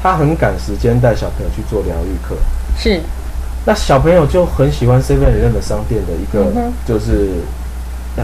[0.03, 2.35] 她很赶时间带小朋友去做疗愈课，
[2.77, 3.01] 是
[3.67, 7.31] 那小朋友就很喜欢 Seven Eleven 商店的一个嗯，就是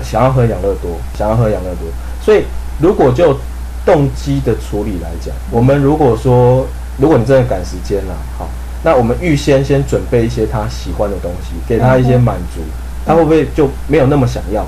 [0.01, 1.89] 想要喝养乐多，想要喝养乐多。
[2.21, 2.45] 所以
[2.79, 3.38] 如果就
[3.86, 6.65] 动机的处理来讲，我们如果说，
[6.97, 8.47] 如果你真的赶时间了，好，
[8.86, 12.62] 那我们预先先准备一些他喜欢的东西，给他一些满足，
[13.06, 14.65] 他会不会就没有那么想要？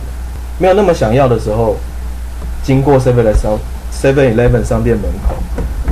[0.59, 1.77] 没有那么想要的时候，
[2.63, 3.57] 经过 Seven Eleven 商
[3.93, 5.35] Seven Eleven 商店门口，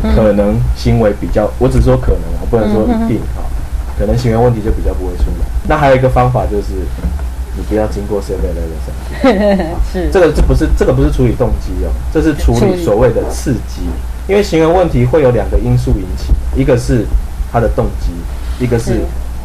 [0.04, 3.48] 嗯可能行为比较，我只说可能啊，不能说一定啊，
[3.98, 5.46] 可能行为问题就比较不会出来。
[5.68, 6.74] 那还有一个方法就是，
[7.56, 9.76] 你不要经过 Seven Eleven 商店。
[9.92, 13.82] 是这个这不是这个不是处理动机哦，这是处处理理所谓的刺激。
[14.28, 17.06] 因为行为问题会有两个因素引起，一个是
[17.52, 18.12] 他的动机，
[18.64, 19.02] 一个是是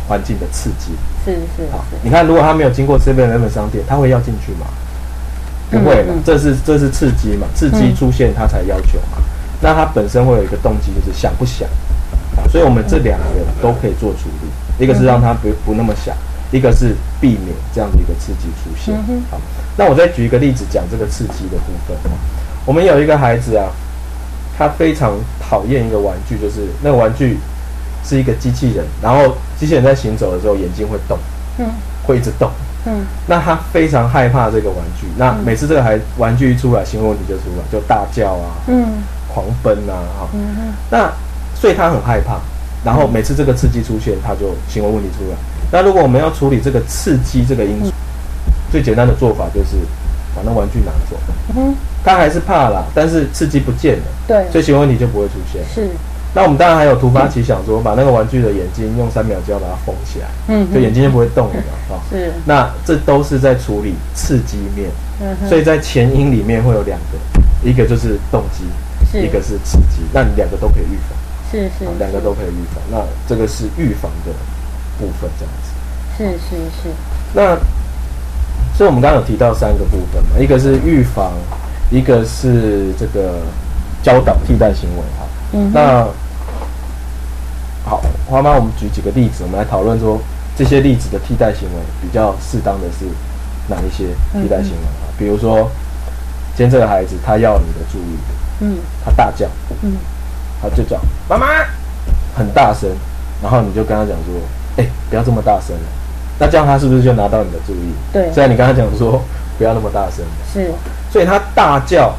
[0.06, 0.92] 环境的刺激。
[1.24, 4.66] 是是好，你看，如果他没有经过 Seven Eleven 商店，他会要进去吗？
[5.70, 9.18] 不会嘛嗯嗯，这是这是刺激嘛，刺激嗯出现他才要求嘛。
[9.60, 11.97] 那他本身会有一个动机，就是想不想啊，
[12.50, 13.24] 所以我们这两个
[13.60, 16.14] 都可以做处理，一个是让他不不那么想，
[16.50, 18.94] 一个是避免这样的一个刺激出现。
[19.30, 19.40] 好，
[19.76, 21.96] 那我再举一个例子讲这个刺激的部分。
[22.64, 23.70] 我们有一个孩子啊，
[24.56, 27.38] 他非常讨厌一个玩具，就是那个玩具
[28.04, 31.18] 是一个机器人，然后机器人在行走的时候眼睛会动，
[31.58, 31.66] 嗯
[32.06, 32.50] 会一直动。
[32.86, 41.12] 嗯那他非常害怕这个玩具，那每次这个孩玩具一出来，行为问题就出来，就大叫啊、嗯狂奔啊，哈、嗯哼那
[41.60, 42.38] 所以他很害怕，
[42.84, 45.36] 然后每次这个刺激出现，他就行为问题出来。
[45.72, 47.92] 那如果我们要处理这个刺激这个因素，
[48.70, 49.76] 最简单的做法就是
[50.34, 51.16] 把那玩具拿走，
[52.04, 55.60] 他还是怕啦，但是刺激不见了，对，所以行为问题就不会出现。
[55.74, 55.90] 是，
[56.32, 60.74] 那我们当然还有突发奇想说，把那个玩具的眼睛用三秒胶把它封起来，嗯哼。
[60.74, 61.54] 就眼睛就不会动了
[61.90, 64.88] 嘛， 啊、是，那这都是在处理刺激面。
[65.20, 68.64] 嗯哼，所以在前因里面会有两个，一个就是动机，
[69.10, 69.26] 是。
[69.26, 71.17] 一个是刺激，那你两个都可以预防，
[71.50, 72.82] 是是啊，两个都可以预防。
[72.90, 74.32] 那这个是预防的
[74.98, 75.70] 部分，这样子。
[76.16, 76.88] 是是是，
[77.32, 77.56] 那
[78.76, 81.32] 所以我们刚刚有提到三个部分嘛，一个是预防，
[81.90, 83.40] 一个是这个
[84.02, 85.26] 教导替代行为哈。
[85.52, 86.06] 嗯那
[87.88, 90.20] 好，花妈，我们举几个例子，我们来讨论说
[90.56, 93.06] 这些例子的替代行为比较适当的是
[93.66, 95.08] 哪一些替代行为啊？
[95.16, 95.70] 比如说，
[96.54, 98.18] 今天这个孩子他要你的注意，
[98.60, 99.46] 嗯他大叫，
[99.82, 99.92] 嗯
[100.60, 101.46] 他就叫妈妈，
[102.36, 102.88] 很大声，
[103.42, 104.34] 然后你就跟他讲说，
[104.76, 105.82] 哎、不要这么大声了。
[106.40, 107.92] 那这样他是不是就拿到你的注意？
[108.12, 109.22] 对虽然你跟他讲说
[109.58, 110.70] 不要那么大声，是，
[111.10, 112.14] 所以他大叫，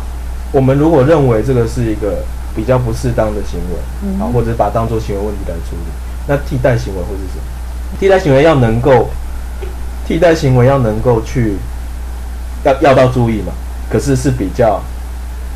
[0.51, 2.23] 我们如果认为这个是一个
[2.55, 5.91] 比较不适当的行为，嗯啊，或者把它当做行为问题来处理，
[6.27, 7.97] 那替代行为会是什么？
[7.99, 9.09] 替代行为要能够，
[10.05, 11.55] 替代行为要能够去
[12.65, 13.53] 要要到注意嘛，
[13.89, 14.81] 可是是比较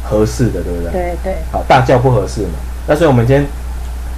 [0.04, 0.91] 合适的，对不对？
[0.91, 2.54] 对对，好，大叫不合适嘛。
[2.88, 3.46] 那所以我们今天，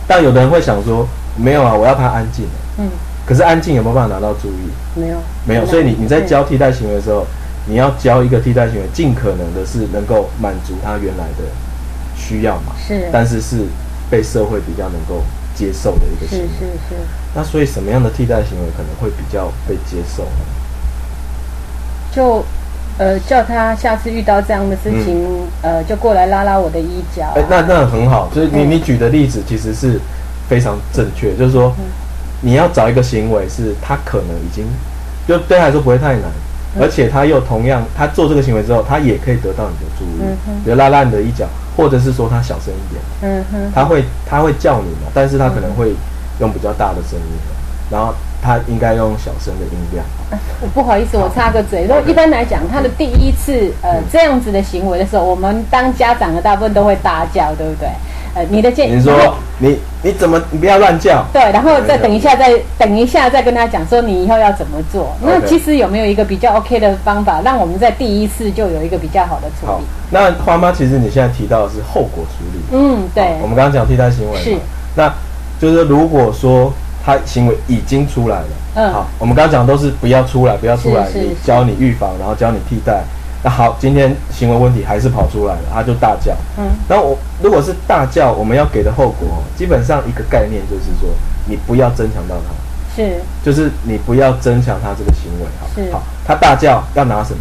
[0.08, 2.45] 但有的人会想说，没有啊，我要他安静。
[2.78, 2.89] 嗯，
[3.25, 4.99] 可是安静有没有办法拿到注意？
[4.99, 7.25] 没有没有，所以你你在对教替代行为的时候，
[7.67, 11.45] 你要教一个替代行为，尽可能的是能够满足他原来的
[12.15, 13.65] 需要嘛，是但是是
[14.10, 15.23] 被社会比较能够
[15.56, 16.45] 接受的一个行为。
[16.47, 16.95] 是是，
[17.34, 20.45] 那所以什么样的替代行为可能会比较被接受呢？
[22.12, 22.43] 就
[22.97, 28.71] 呃叫他下次遇到这样的事情，呃就过来拉拉我的衣角啊，哎、那那很好，就是你嗯。
[28.71, 29.99] 你举的例子其实是
[30.47, 31.86] 非常正确，就是说嗯。
[32.41, 34.65] 你要找一个行为是他可能已经
[35.27, 36.23] 就对他来说不会太难，
[36.75, 36.81] 嗯。
[36.81, 45.93] 而且他又同样他做这个行为之后，他也可以得到你的注意嗯，比如拉拉你的衣角，或者是说他小声一点，嗯哼，他会他会叫你嘛，但是他可能会
[46.39, 47.38] 用比较大的声音，
[47.89, 48.13] 然后
[48.45, 50.05] 他应该用小声的音量。
[50.62, 51.88] 我 不好意思，我插个嘴。
[51.88, 57.89] 说一般来讲，他的第一次呃嗯这样子的行为的时候，我们当家长的大部分都会大叫，对不对？
[58.36, 61.25] 呃，你的建议，你说你你怎么你不要乱叫？
[61.31, 65.15] 对，然后再等一下，再等一下再跟他讲说你以后要怎么做。
[65.21, 72.60] 那其实有没有一个比较 OK 的方法，让我们在第一次就有一个比较好的处好理？，那花妈其实你现在提到的是后果处理。
[72.73, 74.58] 嗯，对我，们刚刚讲替代行为，是
[74.95, 75.12] 那
[75.58, 76.73] 就是如果说
[77.05, 78.91] 他行为已经出来了，嗯。
[78.91, 81.07] 好，我们刚刚讲都是不要出来，不要出来，
[81.43, 83.03] 教你预防，然后教你替代。
[83.43, 86.35] 那好，今天行为问题还是跑出来了，他就大叫。
[86.57, 86.65] 嗯。
[86.89, 91.09] 然后我如果是大叫，我们要给的后果哦，基本上一个概念就是说，
[91.45, 93.21] 你不要增强到他，是。
[93.43, 95.45] 就是你不要增强他这个行为。
[95.61, 95.91] 好是。
[95.91, 97.39] 好，他大叫要拿什么？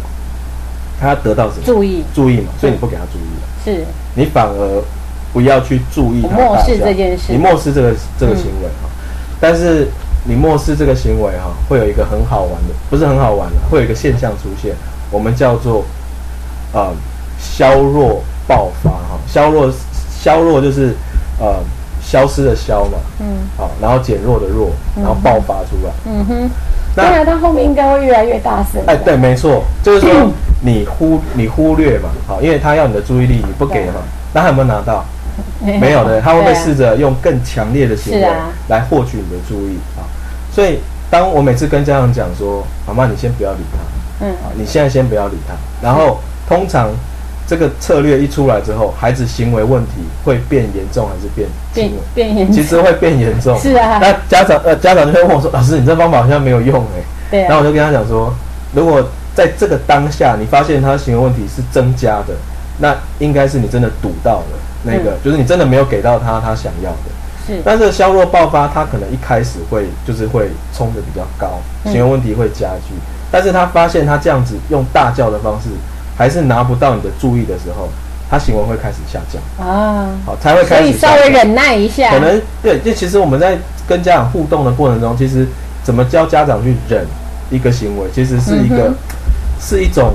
[1.01, 1.63] 他要得到什么？
[1.65, 2.03] 注意。
[2.13, 3.47] 注意嘛，所以你不给他注意了。
[3.65, 3.83] 是。
[4.13, 4.83] 你反而
[5.33, 7.33] 不要去注意他我漠视这件事。
[7.33, 8.87] 你漠视这个这个行为哈、
[9.39, 9.87] 但是
[10.23, 14.73] 你漠视这个行为哈、会有一个很好玩的，不是很好玩的，会有一个现象出现，
[15.11, 15.83] 我们叫做
[16.73, 16.91] 呃
[17.37, 19.71] 消弱爆发哈、消弱
[20.19, 20.95] 消弱就是
[21.39, 21.59] 呃
[22.01, 23.25] 消失的消嘛，嗯
[23.57, 25.91] 好，然后减弱的弱，然后爆发出来。
[26.05, 26.49] 嗯哼，
[26.95, 28.81] 那当然他后面应该会越来越大声。
[28.87, 30.11] 哎，对，没错，就是说
[30.61, 34.01] 你忽你忽略嘛，好，因为他要你的注意力，你不给嘛，
[34.33, 35.03] 那他有没有拿到？
[35.79, 38.27] 没有的，他会不会试着用更强烈的行为
[38.67, 40.03] 来获取你的注意啊？
[40.53, 45.53] 所以，当我每次跟家长讲说：“妈妈，你先不要理他，嗯啊，你现在先不要理他。”
[45.85, 46.89] 然后，通常
[47.47, 49.91] 这个策略一出来之后，孩子行为问题
[50.23, 51.91] 会变严重还是变变？
[52.13, 53.59] 变严重，其实会变严重。
[53.59, 58.33] 是啊那家长呃家长就会问我说：“老师，你这方法好像没有用哎、对啊然后我就跟他讲说，
[58.73, 59.03] 如果
[59.35, 62.33] 在这个当下你发现他行为问题是增加的，
[62.79, 64.45] 那应该是你真的堵到了。
[64.85, 66.97] 那个，就是你真的没有给到他他想要的。
[67.47, 71.91] 是，但是削弱爆发，他可能一开始会就是会冲的比较高，嗯。
[71.91, 72.93] 行为问题会加剧。
[73.31, 75.69] 但是他发现他这样子用大叫的方式，
[76.17, 77.89] 还是拿不到你的注意的时候，
[78.29, 85.47] 他行为会开始下降，啊，好，才会开始以稍微忍耐一下，可能对，就其实我们在跟家长互动的过程中，其实
[85.83, 87.05] 怎么教家长去忍
[87.49, 88.95] 一个行为，其实是一个、嗯
[89.57, 90.13] 是一种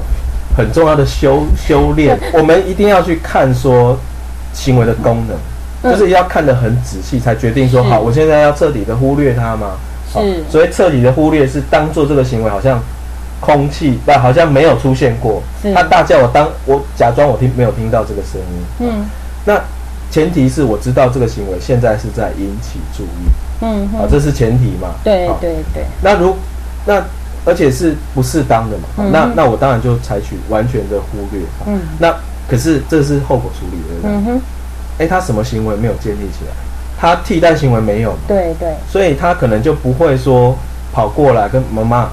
[0.54, 2.16] 很重要的修修炼。
[2.35, 3.98] 我们一定要去看说
[4.52, 5.36] 行为的功能，
[5.82, 5.92] 嗯。
[5.92, 9.72] 就是要看得很仔细，才决定说好，我现在要彻底的忽略它吗？
[10.12, 12.80] 好是所以彻底的忽略是当做这个行为好像
[13.40, 15.40] 空气，不好像没有出现过。
[15.62, 15.72] 是。
[15.72, 18.64] 他大叫，我当我假装我听没有听到这个声音。
[18.80, 19.06] 嗯。
[19.44, 19.60] 那
[20.10, 23.88] 前提是我知道这个行为现在是在引起注意，啊，嗯。
[23.92, 24.88] 哼，这是前提嘛。
[24.88, 24.98] 好。
[25.04, 25.54] 对对。
[25.72, 26.36] 对，那如
[26.84, 27.00] 那
[27.44, 31.40] 而且是不适当的嘛，那那我当然就采取完全的忽略。
[31.66, 31.80] 嗯。
[31.98, 32.12] 那
[32.50, 34.10] 可是这是后果处理，对不对？
[34.10, 34.40] 嗯哼，
[34.98, 36.52] 哎、他什么行为没有建立起来？
[37.00, 38.18] 他替代行为没有嘛？
[38.28, 40.54] 对对，所以他可能就不会说
[40.92, 42.08] 跑过来跟妈妈，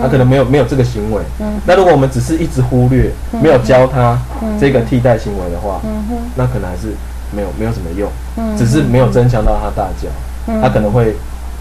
[0.00, 1.22] 他可能没有没有这个行为。
[1.38, 1.52] 嗯。
[1.66, 4.58] 那如果我们只是一直忽略，没有教他嗯。
[4.58, 6.88] 这个替代行为的话，嗯哼，那可能还是
[7.30, 8.56] 没有没有什么用，嗯。
[8.56, 10.08] 只是没有增强到他大叫，
[10.48, 10.60] 嗯。
[10.60, 11.14] 他可能会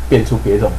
[0.10, 0.72] 变出别种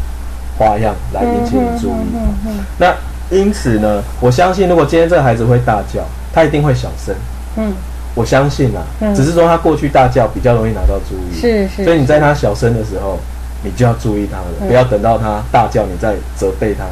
[0.59, 2.11] 花样来引起你注意。
[2.15, 2.65] 嗯哼。
[2.79, 2.93] 那
[3.31, 7.15] 因此呢，我相信如果今天这个孩子会大叫，他一定会小声。
[7.57, 7.73] 嗯，
[8.15, 9.15] 我相信啊，嗯。
[9.15, 13.19] 只是说他过去大叫比较容易拿到注意，是是，所以你在他小声的时候，
[13.63, 14.69] 你就要注意他了，嗯。
[14.69, 16.85] 不要等到他大叫你再责备他，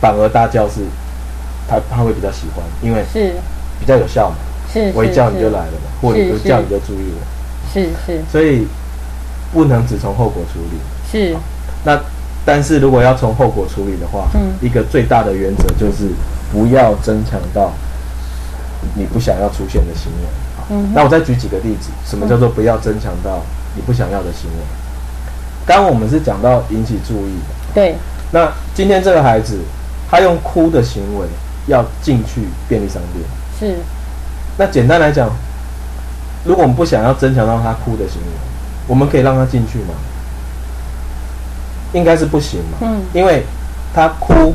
[0.00, 0.80] 反而大叫是
[1.68, 3.32] 他他会比较喜欢，因为是。
[3.80, 4.36] 比较有效嘛。
[4.70, 8.20] 是，我一叫你就来了嘛，或者叫你就注意我，是是。
[8.30, 8.66] 所以
[9.52, 10.78] 不能只从后果处理。
[11.10, 11.34] 是，
[11.82, 11.98] 那
[12.44, 16.08] 但是如果要从后果处理的话，嗯一个最大的原则就是
[16.52, 17.72] 不要增强到
[18.94, 20.28] 你不想要出现的行为。
[20.72, 23.42] 嗯那我再举几个例子，什么叫做不要增强到
[23.74, 24.56] 你不想要的行为？
[25.66, 27.94] 刚刚我们是讲到引起注意的，对，
[28.32, 29.58] 那今天这个孩子
[30.10, 31.26] 他用哭的行为
[31.66, 33.24] 要进去便利商店，
[33.58, 33.78] 是
[34.56, 35.28] 那简单来讲，
[36.44, 38.28] 如果我们不想要增强到他哭的行为，
[38.86, 39.94] 我们可以让他进去吗？
[41.92, 43.02] 应该是不行嘛，嗯。
[43.12, 43.44] 因为
[43.94, 44.54] 他哭，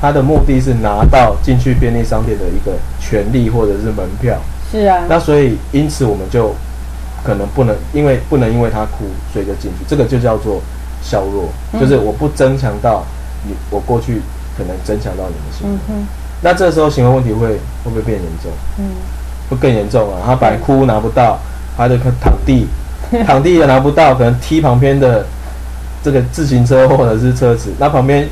[0.00, 4.36] 他的目的是拿到进去便利商店的一个权利或者是门票，
[4.70, 6.54] 是啊，那所以因此我们就
[7.24, 10.60] 可能不能，因为不能因为他哭所以就进去，这个就叫做
[11.02, 11.80] 削弱，嗯。
[11.80, 13.04] 就是我不增强到
[13.46, 14.20] 你，我过去
[14.56, 16.06] 可能增强到你的行为，嗯哼，
[16.42, 17.48] 那这时候行为问题会
[17.84, 18.50] 会不会变严重？
[18.78, 18.84] 嗯。
[19.48, 20.18] 会更严重啊！
[20.26, 21.38] 他本来哭拿不到，
[21.76, 22.66] 他就可躺地，
[23.24, 25.24] 躺地也拿不到，可能踢旁边的
[26.06, 28.28] 这个自行车或者是车子，那旁边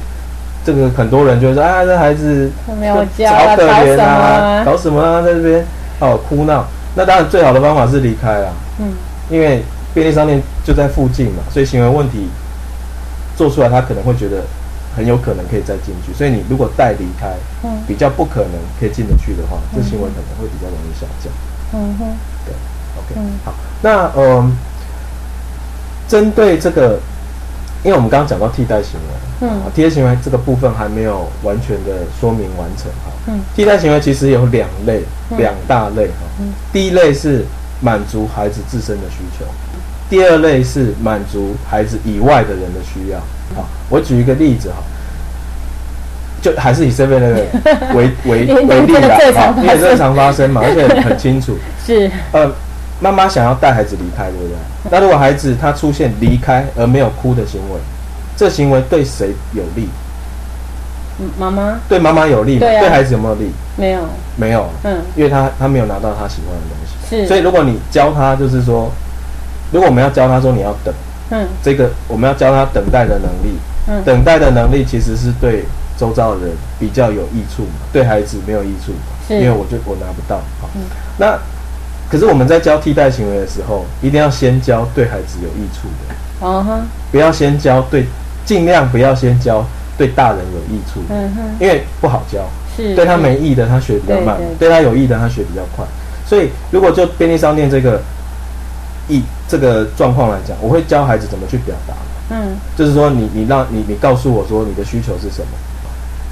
[0.64, 2.48] 这个很多人就会说啊，这孩子
[2.80, 5.66] 没有家好可怜啊啊，搞什么啊，在这边
[5.98, 6.64] 哦哭闹。
[6.94, 8.92] 那当然最好的方法是离开啊，嗯。
[9.28, 12.28] 因为便利商店就在附近嘛，所以行为问题
[13.36, 14.44] 做出来，他可能会觉得
[14.96, 17.34] 很有可能可以再进去，所以你如果带离开，
[17.64, 17.70] 嗯。
[17.88, 21.32] 比较不可能可以进得去的话，这行为可能会比较容易下降。
[21.72, 22.06] 嗯哼，
[22.46, 22.54] 对
[22.96, 23.32] OK，、嗯。
[23.44, 24.56] 好，那嗯，
[26.06, 27.00] 针对这个，
[27.84, 33.12] 因为我们刚刚讲到替代行为，嗯啊替代行为这个部分还没有完全的说明完成哈。
[33.28, 36.24] 嗯替代行为其实有两类，嗯两大类哈。
[36.40, 37.44] 嗯第一类是
[37.80, 39.44] 满足孩子自身的需求，
[40.08, 43.18] 第二类是满足孩子以外的人的需要。
[43.54, 44.76] 好，我举一个例子哈。
[46.42, 51.56] 就还是以 seven 那 个为为为为例这个啦，最常发生好因为这常发生嘛，而且很清楚。
[51.86, 52.52] 是，呃，
[53.04, 54.56] 妈妈想要带孩子离开，对不对？
[54.90, 57.78] 那如果孩子他出现离开而没有哭的行为，
[58.34, 59.90] 这行为对谁有利？
[61.20, 62.60] 嗯妈妈对妈妈有利吗？
[62.60, 63.50] 对啊孩子有没有利？
[63.76, 64.00] 没有，
[64.36, 66.94] 没有，嗯因为他他没有拿到他喜欢的东西。
[67.06, 68.90] 是，所以如果你教他，就是说，
[69.70, 70.94] 如果我们要教他说你要等，
[71.30, 75.66] 嗯这个我们要教他等待的能力，嗯等待的能力其实是对
[75.98, 78.92] 周遭的人比较有益处嘛，对孩子没有益处，
[79.28, 80.38] 是因为我就我拿不到。
[80.60, 80.80] 好，嗯
[81.18, 81.38] 那
[82.10, 88.06] 可是我们在教替代行为的时候，一定要先教对孩子有益处的，哦哈，不要先教对，
[88.44, 89.64] 尽量不要先教
[89.96, 92.40] 对大人有益处的，嗯哼，因为不好教。
[92.76, 92.94] 是。
[92.94, 95.84] 对他没益的，他学比较慢；对他有益的，他学比较快。
[96.26, 98.00] 所以，如果就便利商店这个
[99.08, 101.94] 意这个状况来讲，我会教孩子怎么去表达。
[102.30, 102.56] 嗯。
[102.76, 105.56] 就是说你，你让你你告诉我说你的需求是什么，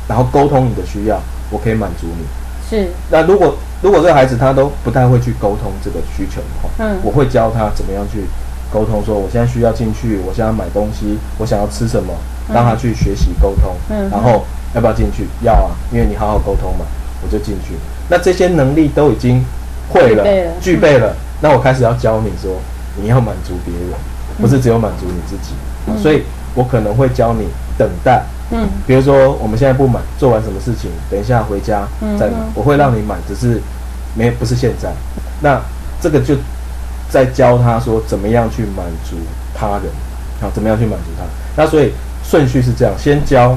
[0.09, 1.21] 然后沟通你的需要，
[1.51, 2.25] 我可以满足你。
[2.69, 8.25] 是，那如果如果这个孩子他都不太会去沟通这个需求的话，嗯我会教他怎么样去
[8.73, 12.15] 沟通，说我现在需要进去，我现在买东西，我想要吃什么，
[12.49, 15.27] 嗯让他去学习沟通，嗯然后要不要进去？
[15.43, 16.87] 要啊，因为你好好沟通嘛，
[17.23, 17.75] 我就进去。
[18.09, 19.45] 那这些能力都已经
[19.91, 20.25] 会了，
[20.61, 22.57] 具备了那我开始要教你说，
[22.97, 23.99] 你要满足别人，
[24.41, 25.55] 不是只有满足你自己。
[25.89, 26.23] 嗯所以
[26.55, 28.23] 我可能会教你等待，
[28.53, 31.87] 嗯比如说我们现在不满，做完什么事情，等一下回家
[32.19, 33.61] 再买嗯嗯，我会让你满，只是
[34.15, 34.93] 没不是现在。
[35.41, 35.61] 那
[36.01, 36.37] 这个就
[37.09, 39.17] 在教他说怎么样去满足
[39.55, 39.85] 他人，
[40.41, 41.25] 好，怎么样去满足他。
[41.57, 41.93] 那所以
[42.23, 43.57] 顺序是这样，先教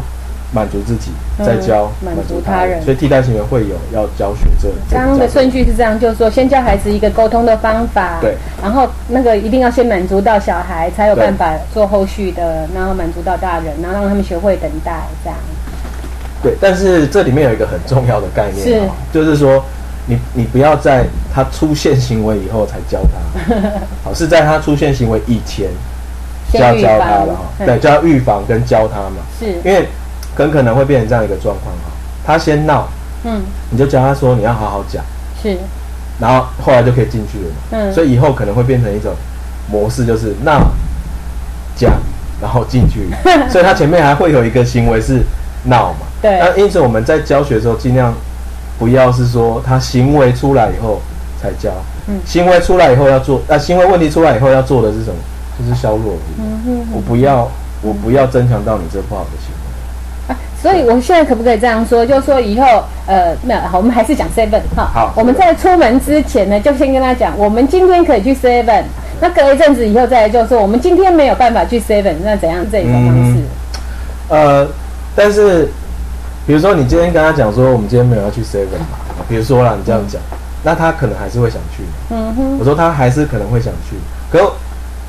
[0.56, 2.82] 满足自己，嗯再教满足他人。
[2.82, 4.70] 所以替代行为会有要教学这。
[4.90, 15.38] 这刚刚的顺序是这样，就是说先教孩子一个沟通的方法，对，然后那个一定要先满足到小孩，才有办法做后续的，然后满足到大人，然后让他们学会等待，这样。
[16.42, 18.86] 对，但是这里面有一个很重要的概念是。
[18.86, 19.64] 啊，就是说，
[20.06, 21.04] 你你不要在
[21.34, 23.56] 他出现行为以后才教他，
[24.06, 25.68] 好，是在他出现行为以前
[26.54, 27.66] 就要先教他了哈，嗯。
[27.66, 29.88] 对，就要预防跟教他嘛，是，因为
[30.36, 31.92] 很可能会变成这样一个状况哈，
[32.26, 32.88] 他先闹，
[33.24, 35.04] 嗯，你就教他说你要好好讲，
[35.42, 35.58] 是，
[36.20, 39.14] 然后后来就可以进去了嘛，嗯，所以以后可能会变成一种
[39.72, 40.70] 模式，就是闹
[41.76, 41.94] 讲，
[42.42, 43.08] 然后进去，
[43.50, 45.22] 所以他前面还会有一个行为是
[45.64, 46.08] 闹嘛。
[46.22, 46.40] 对。
[46.40, 48.14] 那因此我们在教学的时候，尽量
[48.78, 51.02] 不要是说他行为出来以后
[51.42, 51.72] 才教，
[52.08, 52.20] 嗯。
[52.26, 55.16] 行为出来以后要做，那、行为问题出来以后要做的是什么？
[55.58, 56.18] 就是削弱。
[56.38, 57.50] 嗯哼我不要，
[57.82, 59.65] 我不要增强到你这不好的行为。
[60.66, 62.06] 啊，所以我现在可不可以这样说？
[62.06, 64.90] 就是说以后，呃，没有，好，我们还是讲 seven 哈。
[64.94, 68.84] 好我们在出门之前呢，就先跟他讲，我们今天可以去 seven。
[69.22, 73.42] 那隔一阵子以后再来就说，我们今天没有办法去 seven，那怎样这一种方式？
[74.28, 74.68] 呃，
[75.16, 75.70] 但是
[76.46, 80.22] 比如说你今天跟他讲说，我们今天没有要去 seven 嘛，比如说啦，你这样讲，
[80.64, 81.84] 那他可能还是会想去。
[82.10, 83.96] 嗯哼，我说他还是可能会想去，
[84.30, 84.52] 可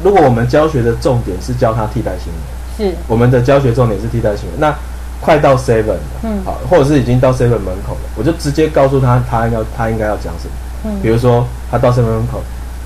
[0.04, 4.72] 如果我们教学的重点是教他替代行为，是，我们的教学重点是替代行为，那
[5.20, 6.42] 快到 seven 了，嗯。
[6.44, 10.52] 好，或者是已经到 seven 门口了，我就直接告诉他他要他应该要讲什么，
[10.84, 11.00] 嗯。
[11.02, 12.42] 比如说他到 seven 门口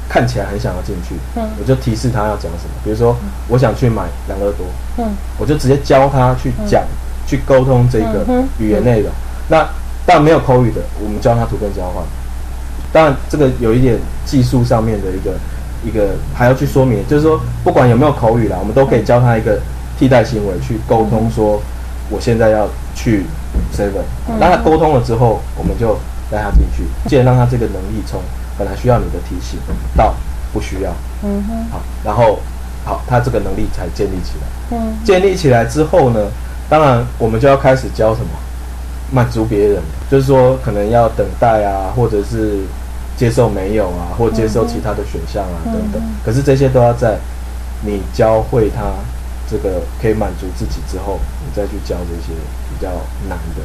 [0.08, 1.42] 看起来很想要进去，嗯。
[1.60, 3.16] 我就提示他要讲什么，比如说
[3.48, 4.66] 我想去买养乐多，
[4.98, 5.12] 嗯。
[5.38, 6.82] 我就直接教他去讲、
[7.26, 9.10] 去沟通这个嗯语言内容。
[9.48, 9.66] 那
[10.06, 12.02] 当然没有口语的，我们教他图片交换。
[12.92, 15.32] 当然这个有一点技术上面的一个
[15.84, 19.60] 一个还要去说明，就是说不管有没有口语啦，我们都可以教他一个
[19.96, 21.60] 替代行为去沟通，说
[22.10, 23.24] 我现在要去
[23.72, 24.04] seven。
[24.28, 24.36] 嗯。
[24.38, 25.96] 那他沟通了之后，我们就
[26.30, 28.20] 带他进去，既然让他这个能力从
[28.58, 29.58] 本来需要你的提醒
[29.96, 30.14] 到
[30.52, 30.90] 不需要，
[31.22, 32.38] 嗯哼，好，然后
[32.84, 34.76] 好，他这个能力才建立起来。
[34.76, 34.92] 嗯。
[35.04, 36.20] 建立起来之后呢，
[36.68, 38.28] 当然我们就要开始教什么，
[39.10, 42.60] 满足别人，就是说可能要等待啊，或者是
[43.16, 46.02] 接受没有啊，或接受其他的选项啊、嗯等等。
[46.02, 46.14] 嗯。
[46.24, 47.18] 可是这些都要在
[47.82, 48.82] 你教会他
[49.50, 52.32] 这个可以满足自己之后，你再去教这些
[52.70, 52.88] 比较
[53.28, 53.62] 难的、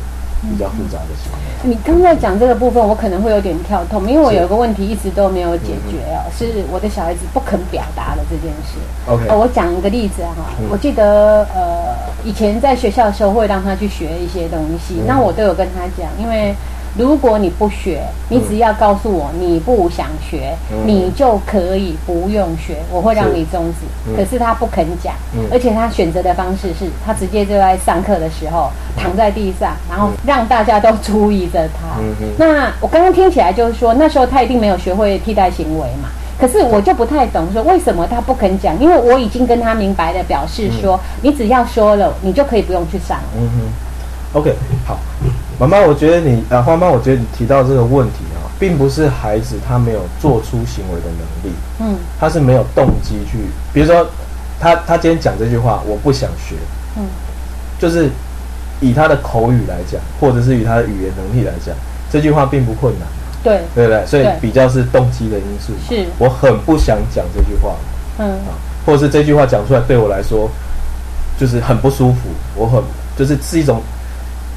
[0.49, 1.69] 比较复杂的行为。
[1.69, 8.79] 你刚才讲这个部分，我可能会有点跳痛，因为我有一个问题一直都没有解决哦，是我的小孩子不肯表达的这件事。
[9.07, 10.67] OK，呃我讲一个例子哈，嗯。
[10.71, 15.05] 我记得呃以前在学校的时候会让他去学一些东西，嗯。
[15.07, 16.55] 那我都有跟他讲，因为
[16.97, 23.85] 如果你不学，你只要告诉我你不想学，嗯你就可以不用学，我会让你终止。
[24.07, 31.99] 嗯可是他不肯讲，嗯而且他选择的方式是他直接就在上课的时候躺在地上，然后让大家都注意着他。
[31.99, 36.09] 嗯那我刚刚听起来就是说，那时候他一定没有学会替代行为嘛。
[36.37, 38.77] 可是我就不太懂，说为什么他不肯讲？
[38.79, 43.23] 因为我已经跟他明白的表示说，你只要说了，你就可以不用去上了。
[43.37, 44.53] 嗯哼，OK，
[44.85, 44.97] 好，
[45.59, 51.95] 妈妈，我觉得你啊，花妈，我觉得你提到这个问题啊，并不是孩子他没有做出行为的能力，嗯。
[52.19, 53.39] 他是没有动机去，
[53.73, 54.05] 比如说
[54.59, 56.55] 他他今天讲这句话，我不想学，
[56.97, 57.03] 嗯。
[57.79, 58.09] 就是
[58.81, 61.75] 以他的口语来讲，或者是以他的语言能力来讲，
[62.11, 63.07] 这句话并不困难，
[63.43, 64.05] 对，对不对？
[64.05, 65.79] 所以比较是动机的因素嘛。
[65.89, 66.05] 是。
[66.17, 67.75] 我很不想讲这句话
[68.19, 68.29] 嗯。
[68.47, 70.49] 啊，或者是这句话讲出来对我来说
[71.37, 72.81] 就是很不舒服，我很
[73.17, 73.81] 就是是一种，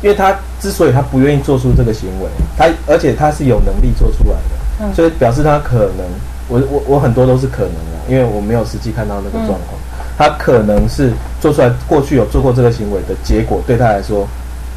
[0.00, 4.94] 因为他之所以他不愿意做出这个行为，他而且他是有能力做出来的，嗯。
[4.94, 6.06] 所以表示他可能，
[6.48, 9.78] 我我我很多都是可能啊，因为我没有实际看到那个状况，
[10.16, 14.26] 他可能是做出来过去有做过这个行为的结果对他来说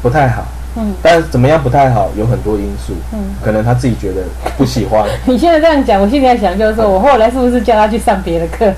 [0.02, 0.44] 不太好，
[0.76, 0.92] 嗯。
[1.00, 3.18] 但是怎么样不太好有很多因素，嗯。
[3.44, 4.22] 可能他自己觉得
[4.58, 8.72] 不喜欢， 你现在这样讲，我现在想就是说我后来是不是叫他去上别的课？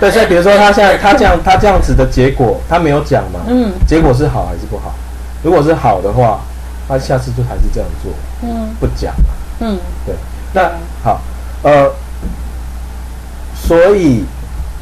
[0.00, 3.72] 对，所以比如说他现在他这样他这样子的结果，他没有讲嘛，嗯。
[3.86, 4.94] 结果是好还是不好？
[5.42, 6.40] 如果是好的话，
[6.88, 8.12] 他下次就还是这样做，
[8.42, 8.68] 嗯。
[8.80, 9.24] 不讲了。
[9.60, 9.78] 嗯。
[10.04, 10.14] 对，
[10.52, 10.70] 那
[11.02, 11.20] 好，
[11.62, 11.90] 呃，
[13.54, 14.24] 所以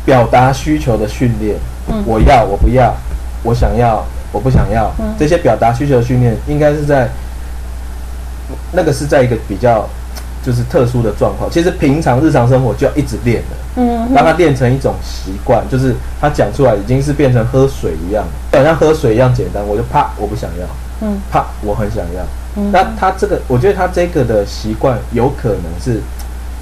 [0.05, 1.57] 表达需求的训练，
[1.89, 2.03] 嗯。
[2.07, 2.95] 我要，我不要，
[3.43, 5.15] 我想要，我不想要，嗯。
[5.19, 7.09] 这些表达需求的训练，应该是在
[8.73, 9.89] 那个是在一个比较
[10.45, 19.67] 就是特殊的状况，其实平常日常生活就要一直练的，嗯让他练成一种习惯，就是他讲出来已经是变成喝水一样，就好像喝水一样简单。
[19.67, 20.67] 我就怕我不想要，
[21.01, 22.23] 嗯怕我很想要。
[22.57, 26.01] 嗯那他这个，我觉得他这个的习惯有可能是，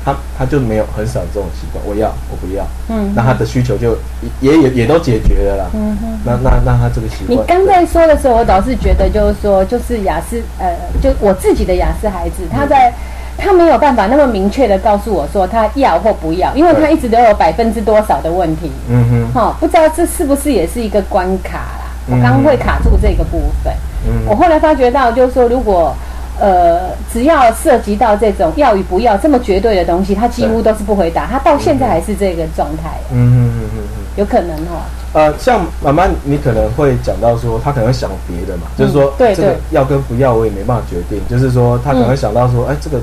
[0.03, 3.97] 他他就没有很少这种习惯，我要我不要，嗯那他的需求就
[4.41, 5.70] 也也也都解决了啦。
[5.74, 6.18] 嗯哼。
[6.24, 12.91] 那那那他这个习惯，你刚才说的时候，我倒是觉得就是说，就是雅思，呃，就我自己的雅思孩子，他在
[13.37, 21.87] 他没有办法那么明确的告诉我说他要或不要，因为他一直都有百分之多少的问题，嗯哼，哈、不知道这是不是也是一个关卡啦？
[22.09, 23.72] 我嗯刚刚会卡住这个部分，
[24.07, 25.95] 嗯我后来发觉到就是说，如果
[26.41, 34.03] 呃只要涉及到这种要与不要这么绝对的东西，他几乎都是不回答，他到现在还是这个状态，嗯哼嗯哼嗯哼。
[34.16, 34.83] 有可能哦。
[35.14, 42.98] 呃，像妈妈你可能会讲到说，他可能会想别的嘛，就是说这个要跟不要我也没办法决定，就是说他可能会想到说，哎、这个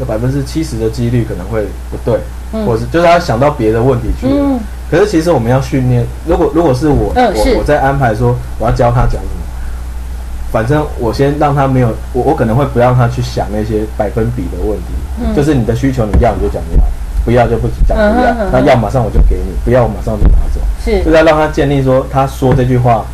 [0.00, 2.18] 有百分之七十的几率可能会不对，
[2.52, 2.66] 嗯。
[2.66, 4.34] 或者是就是他想到别的问题去了。
[4.36, 4.58] 嗯。
[4.90, 9.44] 可是其实我们要训练，如果如果是我，我我在安排说我要教他讲什么，
[10.50, 15.34] 反正我先让他没有，我我可能会不让他去想那些百分比的问题，嗯。
[15.36, 16.84] 就是你的需求你要你就讲要，
[17.24, 20.60] 不要就不讲不要，那要马上我就给你，不要我马上就拿走。
[20.84, 20.98] 是。
[21.04, 23.04] 就是要让他建立说，他说这句话，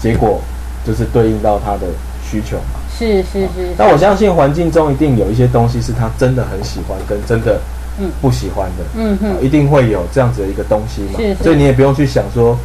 [0.00, 0.40] 结果
[0.86, 1.86] 就是对应到他的
[2.22, 2.80] 需求嘛。
[2.96, 7.58] 是是是，那我相信环境中一定有一些东西是他真的很喜欢，跟真的
[7.98, 8.10] 嗯。
[8.20, 11.18] 不喜欢的，嗯一定会有这样子的一个东西嘛。
[11.18, 11.42] 是是。
[11.42, 12.56] 所以你也不用去想说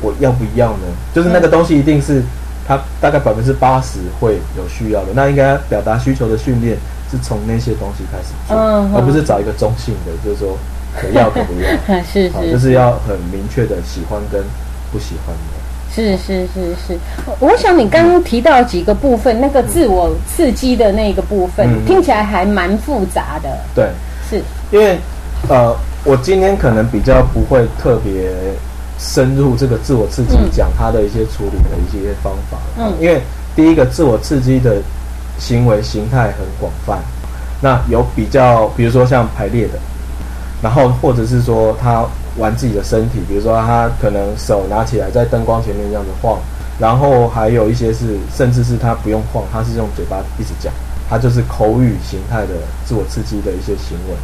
[0.00, 2.22] 我要不要呢，就是那个东西一定是
[2.68, 6.76] 他大概百分之八十会有需要的，那应该表达需求的训练
[7.14, 10.58] 是从那些东西开始做，嗯而不是找一个中性的，就是说
[10.96, 11.68] 可要可不要。
[12.02, 14.42] 是好，是就是要很明确的喜欢跟
[14.90, 15.54] 不喜欢的。
[15.94, 16.98] 是是是是，
[17.38, 23.48] 我想你刚刚提到几个部分，那个自我刺激的那个部分，嗯听起来还蛮复杂的。
[23.76, 23.90] 对，
[24.28, 24.42] 是，
[24.72, 24.98] 因为
[25.48, 28.28] 呃，我今天可能比较不会特别
[28.98, 32.58] 深入这个自我刺激嗯，讲它的一些处理的一些方法。
[32.76, 33.20] 嗯因为
[33.54, 34.78] 第一个自我刺激的
[35.38, 36.98] 行为形态很广泛，
[37.60, 39.78] 那有比较，比如说像排列的，
[40.62, 42.04] 然后或者是说他
[42.36, 46.38] 玩自己的身体，比如说他可能手拿起来在灯光前面这样子晃，
[46.78, 50.72] 然后还有一些是甚至是他不用晃，他是用嘴巴一直讲，
[51.08, 52.54] 他就是口语形态的
[52.84, 54.16] 自我刺激的一些行为。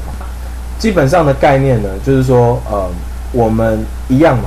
[0.78, 2.88] 基本上的概念呢，就是说呃，
[3.32, 4.44] 我们一样嘛，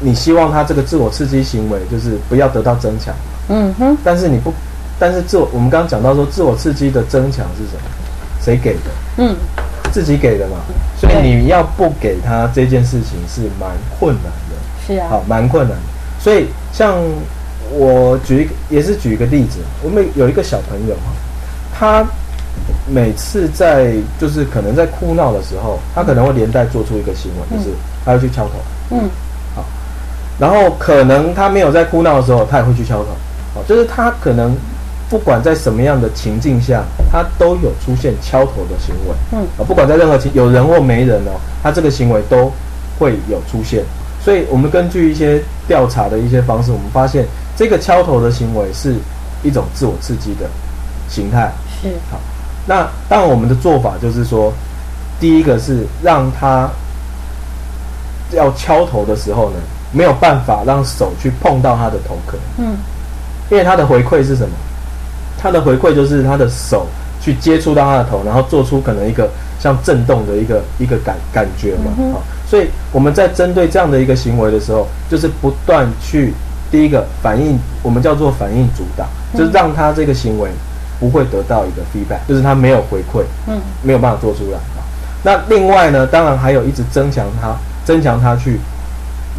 [0.00, 3.14] 你希望他这个自我刺激行为就是不要得到增强，
[3.48, 4.52] 嗯哼，但是你不，
[4.98, 7.82] 但是自我我们刚刚讲到说自我刺激的增强是什么？
[8.40, 8.90] 谁给的？
[9.18, 9.36] 嗯。
[9.92, 10.58] 自己给的嘛，
[11.00, 15.82] 所以你要不给他这件事情是蛮困难的，是啊，好，蛮困难的。
[16.20, 16.94] 所以像
[17.72, 21.12] 我举一个，也是举一个例子，我们有一个小朋友哈，
[21.72, 22.04] 他
[22.86, 27.70] 每次在就是可能在哭闹的时候，他可能会连带做出一个行为，就是
[28.04, 28.52] 他要去敲头，
[28.90, 29.08] 嗯。
[29.54, 29.64] 好。
[30.38, 33.08] 然后可能他没有在哭闹的时候，他也会去敲头，
[33.54, 34.54] 好，就是他可能
[35.08, 36.82] 不管在什么样的情境下，
[37.12, 39.14] 他都有出现敲头的行为。
[39.32, 42.52] 嗯啊，不管在任何情有人或没人哦，他这个行为都
[42.98, 43.84] 会有出现。
[44.20, 47.24] 所以我们根据一些调查的一些方式，我们发现
[47.56, 48.96] 这个敲头的行为是
[49.44, 50.48] 一种自我刺激的
[51.08, 51.52] 形态。
[51.80, 52.18] 是好，
[52.66, 54.52] 那当然，我们的做法就是说，
[55.20, 56.68] 第一个是让他
[58.32, 59.56] 要敲头的时候呢，
[59.92, 62.74] 没有办法让手去碰到他的头壳，嗯
[63.48, 64.56] 因为他的回馈是什么？
[65.46, 66.86] 他的回馈就是他的手
[67.20, 69.30] 去接触到他的头，然后做出可能一个
[69.60, 71.92] 像震动的一个一个感感觉嘛。
[71.98, 76.34] 嗯哼好，所以我们在针对这样的一个行为的时候，就是不断去
[76.68, 80.50] 第一个反应，我们叫做反应阻挡，嗯就是让他这个行为
[80.98, 84.82] 不会得到一个 feedback，就是他没有回馈，嗯没有办法做出来啊。
[85.22, 88.58] 那另外呢，当然还有一直增强他，增强他去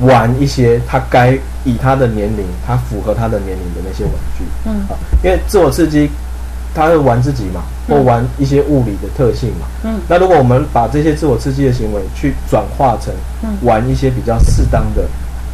[0.02, 4.44] 玩一些他该以他的年龄，他符合他的年龄的那些玩具。
[4.66, 4.82] 嗯。
[4.90, 6.10] 啊，因为自我刺激，
[6.74, 9.68] 他会玩自己嘛，或嗯玩一些物理的特性嘛。
[9.84, 10.00] 嗯。
[10.08, 13.50] 那如果我们把这些自我刺激的行为去转化成嗯。
[13.64, 15.04] 玩一些比较适当的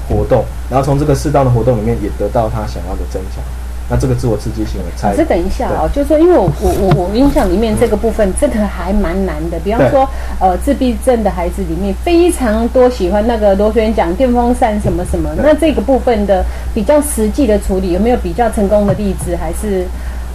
[0.08, 3.41] 活动，然后从这个适当的活动里面也得到他想要的增强，
[3.90, 9.60] 那这个自我刺激行为才可是等一下哦，就是说，因为我我我我印象里面这个部分真的还蛮难的。
[9.60, 10.08] 比方说，
[10.40, 19.36] 呃，自闭症的孩子里面非常多喜欢那个螺旋桨电风扇什么什么，那这个部分的比较实际的处理有没有比较成功的例子？
[19.36, 19.86] 还是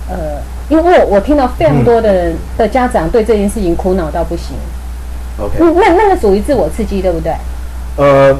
[0.08, 4.54] 呃，因为我我听到非常多的人、的家长对这件事情苦恼到不行。
[5.38, 5.56] OK。
[5.58, 7.32] 嗯，那那个属于自我刺激，对不对？
[7.96, 8.38] 呃，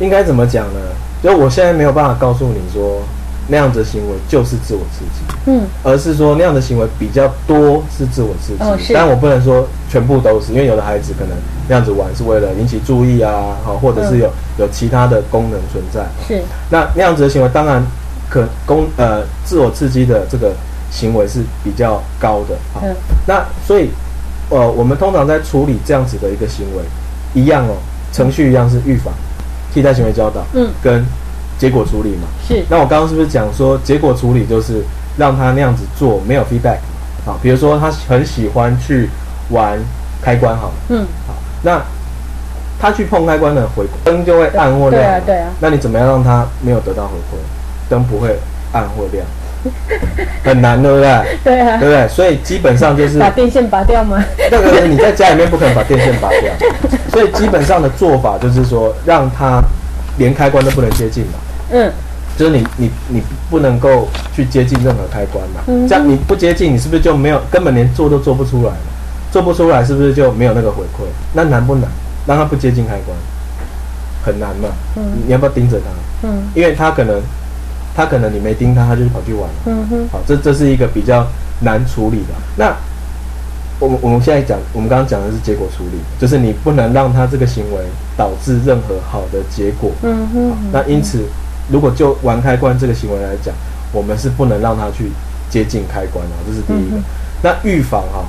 [0.00, 0.80] 应该怎么讲呢？
[1.22, 3.00] 就我现在没有办法告诉你说
[3.48, 8.92] 那样子的行为就是自我刺激，嗯，而是说那样的行为比较多是自我刺激。
[8.94, 11.36] 但我不能说全部都是，因为有的孩子可能
[11.68, 16.06] 那样子玩是为了引起注意啊，好，或者是有、有其他的功能存在。
[16.26, 17.84] 是，那那样子的行为，当然
[18.30, 20.52] 可功呃自我刺激的这个
[20.90, 22.54] 行为是比较高的。
[22.72, 22.94] 好，嗯
[23.26, 23.90] 那所以
[24.50, 26.82] 呃我们通常在处理这样子的一个行为，
[27.34, 27.74] 一样哦，
[28.12, 29.12] 程序一样是预防、
[29.74, 31.04] 替代行为教导，嗯跟
[31.62, 32.26] 结果处理嘛。
[32.48, 34.82] 是，那我刚刚是不是讲说结果处理就是
[35.16, 36.78] 让他那样子做没有 feedback
[37.24, 37.38] 啊？
[37.40, 39.08] 比如说他很喜欢去
[39.50, 39.78] 玩
[40.20, 41.80] 开关好了，嗯，好，那
[42.80, 47.38] 他去碰开关的回灯就会暗或亮，对啊对啊那你怎么样让他没有得到回馈？
[47.88, 48.36] 灯不会
[48.72, 49.24] 暗或亮，
[50.42, 51.38] 很难，对不对？
[51.44, 52.08] 对啊对，不对？
[52.08, 54.20] 所以基本上就是把电线拔掉吗？
[54.50, 56.52] 那个你在家里面不可能把电线拔掉，
[57.12, 59.62] 所以基本上的做法就是说让他
[60.18, 61.38] 连开关都不能接近嘛。
[61.72, 61.92] 嗯，
[62.36, 68.76] 就是你你你不能够去接近任何开关嘛，嗯这样你不接近，你是不是就没有根本连做都做不出来嘛？
[69.32, 71.06] 做不出来是不是就没有那个回馈？
[71.32, 71.90] 那难不难？
[72.26, 73.16] 让他不接近开关，
[74.24, 74.68] 很难嘛。
[74.96, 76.28] 嗯你你要不要盯着他？
[76.28, 77.20] 嗯因为他可能
[77.96, 79.54] 他可能你没盯他，他就跑去玩了。
[79.66, 81.26] 嗯哼，好，这这是一个比较
[81.60, 82.34] 难处理的。
[82.56, 82.74] 那
[83.80, 87.80] 我们我们现在讲，我们刚刚讲的是结果处理，就是你不能让他这个行为
[88.16, 89.90] 导致任何好的结果。
[90.02, 91.24] 嗯哼好，那因此，
[91.72, 93.54] 如果就玩开关这个行为来讲，
[93.92, 95.10] 我们是不能让他去
[95.50, 96.96] 接近开关啊，这是第一个。
[96.96, 97.02] 嗯
[97.44, 98.24] 那预防哈、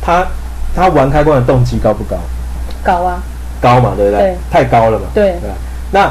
[0.00, 0.24] 他
[0.76, 2.16] 他玩开关的动机高不高？
[2.84, 3.20] 高啊，
[3.60, 4.20] 高嘛，对不对？
[4.20, 5.06] 对太高了嘛。
[5.12, 5.50] 对对
[5.90, 6.08] 那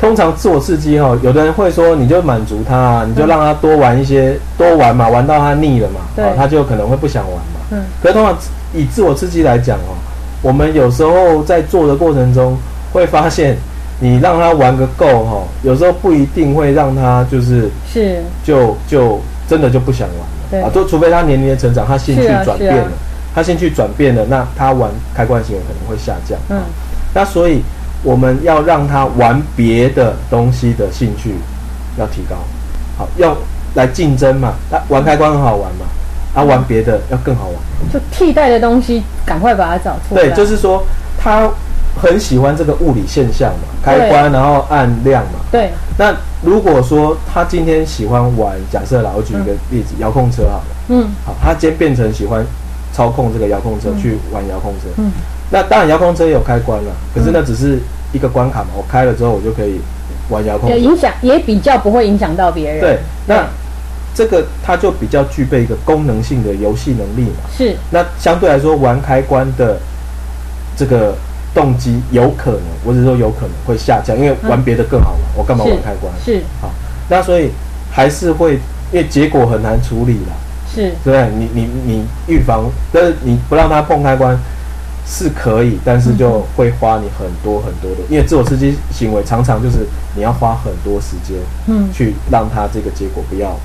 [0.00, 7.60] 通常自我刺激哈、有的人会说，你就满足他啊，你就让他多玩一些，多玩嘛，玩到他腻了嘛，对哦，他就可能会不想玩嘛。
[7.70, 8.36] 嗯可是通常
[8.74, 9.94] 以自我刺激来讲哦，
[10.42, 12.58] 我们有时候在做的过程中
[12.92, 13.56] 会发现，
[13.98, 22.90] 你让他玩个够哈、有时候不一定会让他就是是，就就真的就不想玩了对啊，就除非他年龄的成长，他兴趣转变了，
[23.34, 26.38] 他兴趣转变了，那他玩开关行为可能会下降。
[26.50, 26.60] 嗯
[27.14, 27.62] 那所以
[28.02, 31.34] 我们要让他玩别的东西的兴趣
[31.98, 32.36] 要提高，
[32.98, 33.34] 好，要
[33.74, 34.52] 来竞争嘛。
[34.70, 35.86] 他玩开关很好玩嘛，
[36.34, 37.54] 他、玩别的要更好玩。
[37.90, 40.24] 就替代的东西，赶快把它找出来。
[40.24, 40.84] 对，就是说
[41.18, 41.48] 他
[42.00, 45.40] 很喜欢这个物理现象嘛，开关然后按亮嘛。
[45.50, 51.08] 对，那如果说他今天喜欢玩，假设啦，我举一个例子，遥控车好了，嗯。
[51.24, 52.44] 好，他今天变成喜欢
[52.92, 54.00] 操控这个遥控车、嗯。
[54.00, 55.10] 去玩遥控车，嗯。
[55.50, 57.78] 那当然遥控车也有开关了，可是那只是
[58.12, 59.80] 一个关卡嘛，我开了之后我就可以
[60.28, 60.74] 玩遥控车。
[60.76, 62.80] 也影响，也比较不会影响到别人。
[62.80, 63.46] 对，那
[64.14, 67.48] 这个它就比较具备一个功能性的游戏能力嘛。
[67.56, 69.78] 是，那相对来说，玩开关的
[70.76, 71.14] 这个
[71.56, 76.12] 动机有可能，我只是说有可能会下降，因为玩别的更好玩，我干嘛玩开关？
[76.22, 76.70] 是好，
[77.08, 77.50] 那所以
[77.90, 78.56] 还是会，
[78.92, 80.36] 因为结果很难处理啦，
[80.70, 81.30] 是，对？
[81.38, 84.38] 你你你预防，但是你不让他碰开关
[85.06, 91.38] 是可以，但是就会花你很多很多的，因为自我刺激行为常常就是你要花很多时间
[91.68, 93.56] 嗯去让他这个结果不要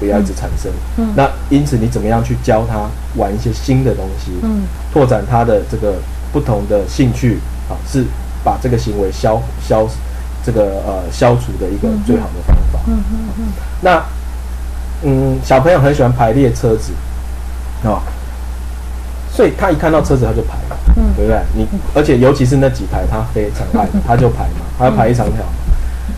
[0.00, 0.72] 不要一直产生。
[0.96, 2.88] 嗯那因此你怎么样去教他
[3.20, 5.96] 玩一些新的东西，嗯拓展他的这个
[6.36, 8.04] 不同的兴趣，啊，是
[8.44, 9.88] 把这个行为消消
[10.44, 12.78] 这个呃消除的一个最好的方法。
[12.86, 13.44] 嗯嗯嗯，
[13.80, 14.02] 那
[15.02, 16.92] 嗯，小朋友很喜欢排列车子，
[17.84, 18.02] 哦，
[19.32, 20.58] 所以他一看到车子他就排，
[20.98, 21.40] 嗯对不对？
[21.54, 25.52] 你而且尤其是那几排他非常爱的， 他就排嘛，他要排一长条嘛。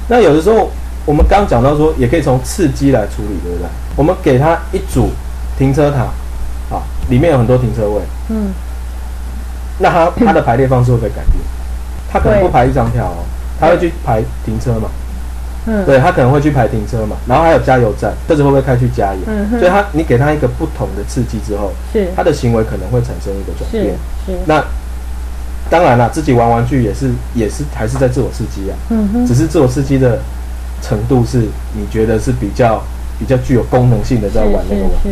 [0.09, 0.69] 那有的时候
[1.07, 3.69] 我们刚刚讲到说，也可以从刺激来处理，对不对？
[3.95, 5.11] 我们给他一组
[5.57, 6.01] 停车塔，
[6.75, 8.51] 啊，里面有很多停车位，嗯
[9.79, 11.37] 那他他的排列方式会不会改变？
[12.11, 13.25] 他可能不排一张票哦，
[13.61, 14.89] 他会去排停车嘛，
[15.67, 19.21] 嗯，对他可能会去排停车嘛，然后还有加油站，车子会不会开去加油？
[19.27, 19.59] 嗯哼。
[19.61, 22.09] 所以他你给他一个不同的刺激之后，是。
[22.17, 23.95] 他的行为可能会产生一个转变。
[24.25, 24.65] 是，那
[25.69, 29.27] 当然了，自己玩玩具也是也是还是在自我刺激啊，嗯哼。
[29.27, 30.19] 只是自我刺激的
[30.81, 31.41] 程度是
[31.75, 32.83] 你觉得是比较
[33.19, 35.11] 比较具有功能性的在玩那个玩具。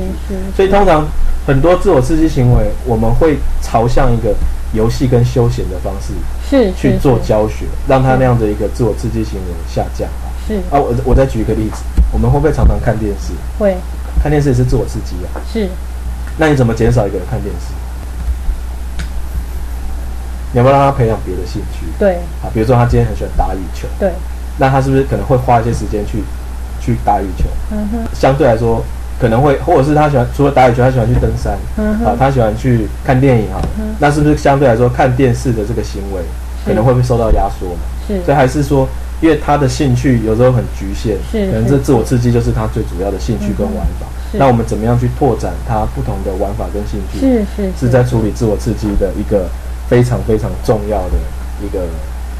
[0.56, 1.06] 所以通常
[1.46, 4.34] 很多自我刺激行为，我们会朝向一个
[4.72, 6.12] 游戏跟休闲的方式
[6.48, 10.28] 是去做教学，让他那样的一个自我刺激行为下降啊。
[10.46, 13.32] 是啊，我我再举一个例子，我们会不会常常看电视？
[13.58, 13.76] 会
[14.22, 15.40] 看电视也是自我刺激啊。
[15.52, 15.68] 是
[16.38, 17.72] 那你怎么减少一个人看电视？
[20.52, 21.86] 你要不要让他培养别的兴趣？
[21.98, 24.12] 对啊，比如说他今天很喜欢打羽球，对，
[24.58, 26.22] 那他是不是可能会花一些时间去
[26.80, 27.44] 去打羽球？
[27.72, 28.82] 嗯哼相对来说，
[29.18, 36.20] 可能会，或者是他喜欢除了打羽球，他喜欢去登山，嗯啊，他喜欢去看电影啊，嗯那是不是相对来说看电视的这个行为
[36.66, 37.80] 可能会被受到压缩嘛？
[38.06, 38.22] 是。
[38.24, 38.86] 所以还是说
[39.22, 44.06] 因为他的兴趣有时候很局限，可能这自我刺激就是他最主要的兴趣跟玩法。
[44.30, 44.36] 是。
[44.36, 47.20] 那我们怎么样去拓展他不同的玩法跟兴趣？
[47.20, 47.88] 是是是。
[47.88, 49.48] 在处理自我刺激的一个
[49.88, 51.16] 非常非常重要的
[51.64, 51.86] 一个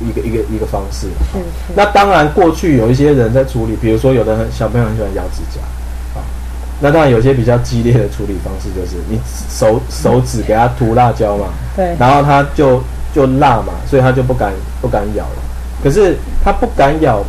[0.01, 1.07] 一个一个一个方式。
[1.33, 1.73] 是是。
[1.75, 5.63] 那当然，过去有一些人在处理，比如说有的很小朋友很喜欢咬指甲。
[5.63, 5.76] 啊，
[6.81, 9.19] 那当然有些比较激烈的处理方式就是你
[9.49, 12.83] 手手指给它涂辣椒嘛，对然后它就
[13.15, 15.43] 就辣嘛，所以它就不敢不敢咬了。
[15.83, 17.23] 可是它不敢咬，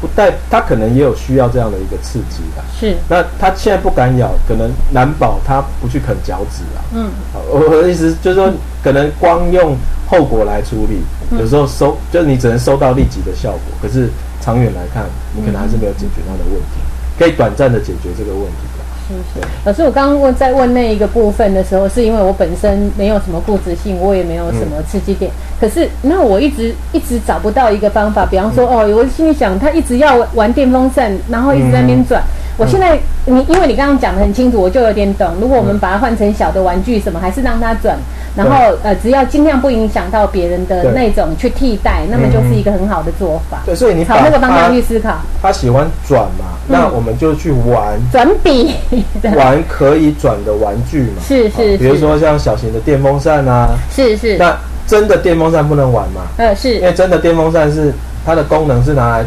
[0.00, 2.62] 不代它可能也有需要这样的一个刺激吧。
[2.78, 6.80] 是那它现在不敢咬，可能难保它不去啃脚趾啊。
[6.94, 8.50] 嗯我我的意思就是说，
[8.82, 9.76] 可能光用
[10.08, 14.08] 后果来处理，嗯有时候收就是你只能收到立即的效果，可是
[14.40, 15.04] 长远来看，
[15.34, 16.80] 你可能还是没有解决它的问题，
[17.18, 18.84] 可以短暂的解决这个问题的。
[19.08, 19.46] 是是。
[19.64, 25.30] 老师，我刚刚问在问那一个部分的时候，是因为我本身没有什么固执性，我也没有什么刺激点。
[25.60, 32.22] 可是那我一直一直找不到一个方法，比方说，哦，我心里想他一直要玩电风扇，然后一直在那边转。
[32.58, 35.28] 我现在你因为你刚刚讲的很清楚，我就有点懂。
[35.40, 37.96] 如果我们把它换成小的玩具什么，还是让它转，
[38.36, 43.62] 然后呃，只要尽量不影响到别人的那种去替代，那么就是一个很好的做法。
[43.64, 48.74] 对，所以你把朝那个方向他去思考，他喜欢转嘛，那我们就去玩转笔。
[49.34, 51.22] 玩可以转的玩具嘛。
[51.26, 54.56] 是是是比如说像小型的电风扇啊，是是，那
[54.86, 57.92] 真的电风扇不能玩嘛，呃是因为真的电风扇是
[58.24, 59.24] 它的功能是拿来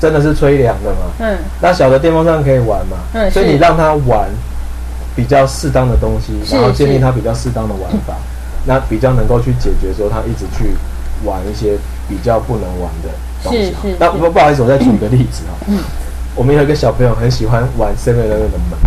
[0.00, 0.96] 真的是吹凉的嘛。
[1.18, 2.96] 嗯那小的电风扇可以玩嘛？
[3.14, 4.28] 嗯所以你让他玩
[5.18, 8.14] 比较适当的东西，然后建立他比较适当的玩法，
[8.64, 10.76] 那比较能够去解决说他一直去
[11.24, 11.76] 玩一些
[12.08, 13.08] 比较不能玩的
[13.42, 13.96] 东西是是。
[13.98, 15.58] 那是不不好意思，我再举一个例子啊。
[16.36, 18.78] 我们有一个小朋友很喜欢玩 Seven Eleven 的门。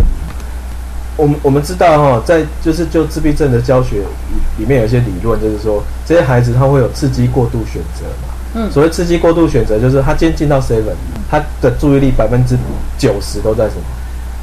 [1.18, 8.32] 我们我们知道哈、在就是就自闭症的教学里里面有一些理论，就是说这些孩子他会有刺激过度选择嘛。
[8.54, 10.96] 嗯所谓刺激过度选择，就是他今天进到 Seven，
[11.30, 12.56] 他的注意力百分之
[12.96, 13.82] 九十都在什么？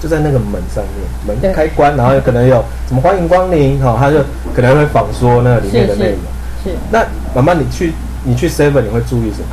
[0.02, 0.84] 就在那个门上
[1.28, 4.18] 面，对门开关，然后有可能有什么欢迎光临，哈、他就
[4.56, 6.20] 可能会仿说那个里面的内容。
[6.64, 7.94] 是那妈妈，你去
[8.24, 9.48] 你去 Seven，你会注意什么？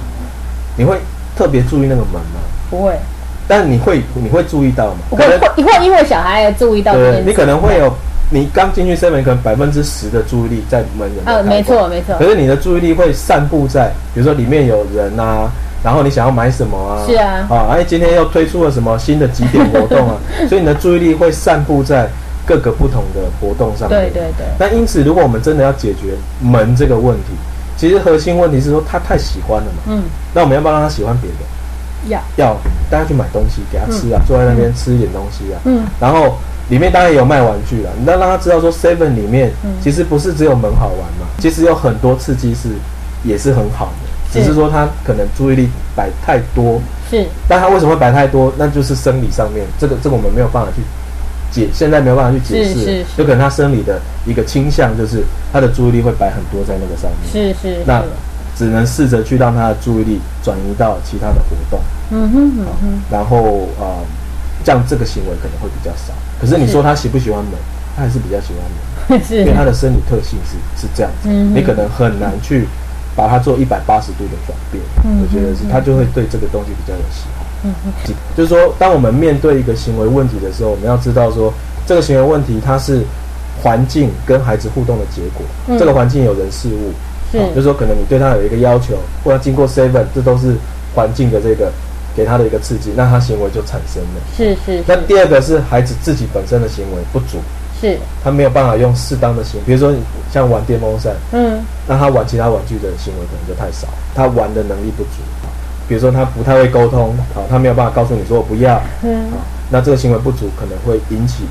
[0.77, 0.97] 你会
[1.37, 2.41] 特别注意那个门吗？
[2.69, 2.93] 不会，
[3.49, 4.99] 但你会你会注意到吗？
[5.11, 7.93] 不会会会因为小孩而注意到对你可能会有，
[8.31, 15.49] 你刚进去 seven 可能百分之十的注意力在门人的呃，开关没错没错可，是你的注意力会散布在，比如说里面有人啊，
[15.83, 17.05] 然后你想要买什么啊？
[17.07, 20.17] 是啊啊，哎，今天又推出了什么新的几点活动啊？
[20.49, 22.09] 所以你的注意力会散布在
[22.47, 23.99] 各个不同的活动上面。
[23.99, 27.33] 对对对，那因此，如果我们真的要解决门这个问题，
[27.77, 29.83] 其实核心问题是说他太喜欢了嘛。
[29.89, 30.03] 嗯，
[30.35, 31.37] 那我们要不要让他喜欢别的？
[32.09, 32.57] 要要
[32.89, 35.59] 大家去买东西给他吃啊，坐在那边吃一点东西啊。
[35.65, 36.37] 嗯，然后
[36.69, 42.69] 里面当然也有卖玩具了，你要让他知道说 Seven 里面嗯其实不是只有门好玩嘛，其实有很多刺激是
[43.25, 47.25] 也是很好的，是只是说他可能注意力摆太多，是。
[47.49, 48.53] 但他为什么会摆太多？
[48.59, 50.83] 那就是生理上面，这个这个我们没有办法去
[51.51, 53.05] 解，现在没有办法去解释。
[53.17, 55.23] 有可能他生理的一个倾向就是
[55.53, 58.03] 他的注意力会摆很多在那个上面，是是那，
[58.57, 61.81] 只能试着去让他的注意力转移到其他的活动。
[62.11, 63.97] 嗯哼嗯哼，然后呃，
[64.65, 66.13] 这样这个行为可能会比较少。
[66.41, 67.53] 可是你说他喜不喜欢门，
[67.97, 69.41] 他还是比较喜欢门， 是。
[69.41, 72.67] 因为他的生理特性是是这样子，嗯你可能很难去
[73.17, 74.83] 把它做一百八十度的转变。
[75.05, 77.45] 嗯我觉得是他就会对这个东西比较有喜好。
[77.65, 81.53] 嗯嗯就是说，当我们面对一个行为问题的时候，我们要知道说，
[81.87, 83.03] 这个行为问题它是
[83.63, 85.43] 环境跟孩子互动的结果。
[85.69, 86.93] 嗯这个环境有人事物，
[87.33, 88.95] 是啊就是说可能你对他有一个要求，
[89.25, 90.55] 或者经过 seven，这都是
[90.95, 91.73] 环境的这个
[92.15, 94.21] 给他的一个刺激，那他行为就产生了。
[94.37, 97.39] 是是那第二个是孩子自己本身的行为不足，
[97.81, 99.95] 是，他没有办法用适当的行为，比如说
[100.33, 105.11] 像玩电风扇，嗯那他玩其他玩具的行为可能就太少，他玩的能力不足。
[105.89, 109.39] 比如说他不太会沟通，好，他没有办法告诉你说我不要，嗯啊，
[109.71, 111.45] 那这个行为不足可能会引起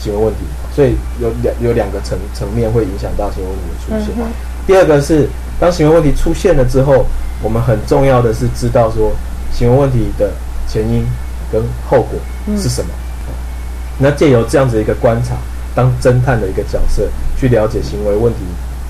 [0.00, 0.40] 行为问题，
[0.74, 4.24] 所以有两有两个层层面会影响到行为问题的出现。
[4.24, 4.32] 嗯
[4.66, 5.28] 第二个是
[5.60, 7.06] 当行为问题出现了之后，
[7.40, 9.12] 我们很重要的是知道说
[9.52, 10.32] 行为问题的
[10.66, 11.06] 前因
[11.52, 12.18] 跟后果
[12.60, 12.90] 是什么。
[12.90, 13.30] 啊
[13.98, 15.36] 那借由这样子一个观察，
[15.76, 17.06] 当侦探的一个角色，
[17.38, 18.40] 去了解行为问题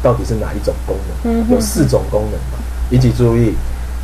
[0.03, 1.35] 到底是哪一种功能。
[1.35, 2.59] 嗯有四种功能嘛，
[2.91, 3.53] 引起注意，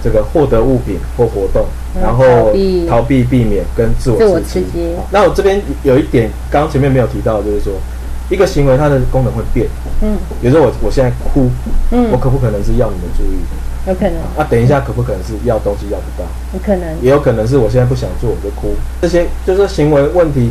[0.03, 1.65] 这个获得物品或活动，
[1.95, 2.53] 嗯然后
[2.89, 4.43] 逃避避、免跟自我刺激。
[4.43, 7.73] 刺激那我这边有一点，刚刚前面没有提到，就是说，
[8.29, 9.69] 一个行为它的功能会变。
[10.03, 11.49] 嗯比如说我我现在哭，
[11.93, 13.39] 嗯我可不可能是要你的注意？
[13.85, 16.29] 有可能啊，等一下可不可能是要东西要不到？
[16.55, 18.75] 有可能也有可能是我现在不想做我就哭。
[19.01, 20.51] 这些就是说行为问题，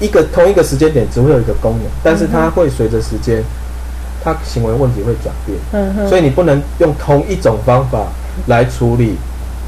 [0.00, 3.42] 一个同一个时间点只会有一个功能，但是它会随着时间，
[4.24, 6.08] 它行为问题会转变。
[6.08, 8.06] 所以你不能用同一种方法
[8.46, 9.16] 来处理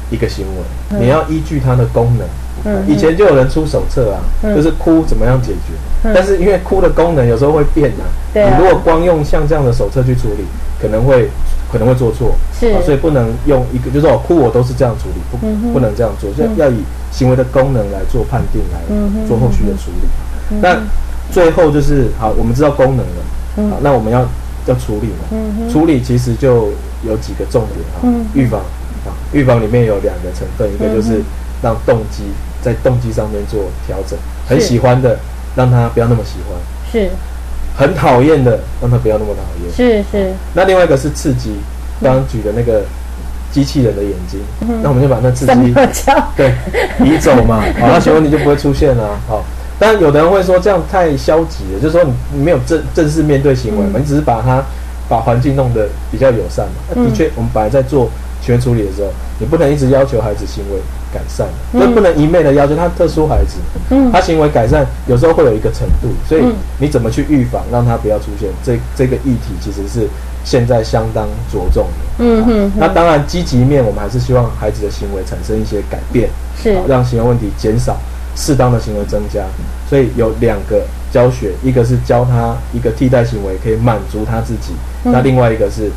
[0.09, 2.27] 一个行为，你要依据它的功能。
[2.65, 5.73] 嗯以前就有人出手册啊，嗯就是哭怎么样解决。
[6.03, 10.45] 嗯但是因为哭的功能有时候会变啊你如果光用像这样的手册去处理，
[10.83, 11.29] 可能会
[11.71, 12.35] 可能会做错。
[12.59, 12.67] 是。
[12.75, 18.79] 啊所以不能用一个，就是我哭我都是这样处理，不、嗯不能这样做，就要以行为的功能来做判定，来
[19.25, 20.07] 做后续的处理。
[20.51, 20.77] 嗯那
[21.31, 23.21] 最后就是好，我们知道功能了，
[23.57, 23.69] 嗯。
[23.71, 24.19] 好，那我们要
[24.67, 25.25] 要处理嘛。
[25.31, 26.69] 嗯处理其实就
[27.07, 28.59] 有几个重点啊嗯，预防
[29.07, 31.23] 啊，预防里面有两个成分，一个就是嗯
[31.63, 32.23] 让动机
[32.61, 35.17] 在动机上面做调整，很喜欢的
[35.55, 36.59] 让他不要那么喜欢，
[36.91, 37.09] 是
[37.75, 39.73] 很讨厌的让他不要那么讨厌。
[39.75, 41.55] 是是，那另外一个是刺激，
[42.01, 42.83] 刚刚举的那个
[43.51, 45.73] 机器人的眼睛，嗯那我们就把那刺激？
[46.35, 46.53] 对
[47.03, 49.19] 移走嘛，好， 那行为问题就不会出现了。
[49.27, 49.43] 好，
[49.79, 54.63] 当然有的人会说这样太消极了，就是说你你没有正正式面对行为嘛，嗯你只是把它
[55.09, 57.03] 把环境弄得比较友善嘛。
[57.03, 58.09] 的确，我们本来在做
[58.45, 60.79] 行为处理的时候，你不能一直要求孩子行为
[61.13, 61.79] 改善，嗯。
[61.79, 63.55] 就不能一昧的要求他特殊孩子，
[63.89, 64.11] 嗯。
[64.11, 66.53] 他行为改善有时候会有一个程度，所以嗯。
[66.79, 70.07] 你怎么去预防让他不要出现这这个议题，其实是
[70.43, 72.23] 现在相当着重的。
[72.25, 76.29] 嗯哼那当然，积极面我们还是希望孩子的行为产生一些改变，
[76.61, 76.75] 是。
[76.75, 77.97] 好让行为问题减少，
[78.35, 79.45] 适当的行为增加。
[79.89, 84.73] 所以有两个教学，一个是教他一个替代行为可以满足他自己，
[85.05, 85.11] 嗯。
[85.13, 85.89] 那另外一个是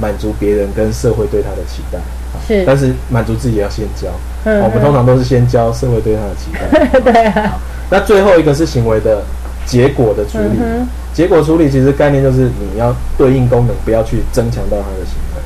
[0.00, 1.98] 满足别人跟社会对他的期待。
[2.46, 4.08] 是但是满足自己要先教，
[4.44, 7.00] 嗯我们通常都是先教社会对他的期待。
[7.00, 7.58] 对啊，
[7.90, 9.22] 那最后一个是行为的
[9.64, 10.58] 结果的处理。
[10.60, 15.40] 嗯结果处理其实概念就是你要对应功能，不要去增强到他的行为。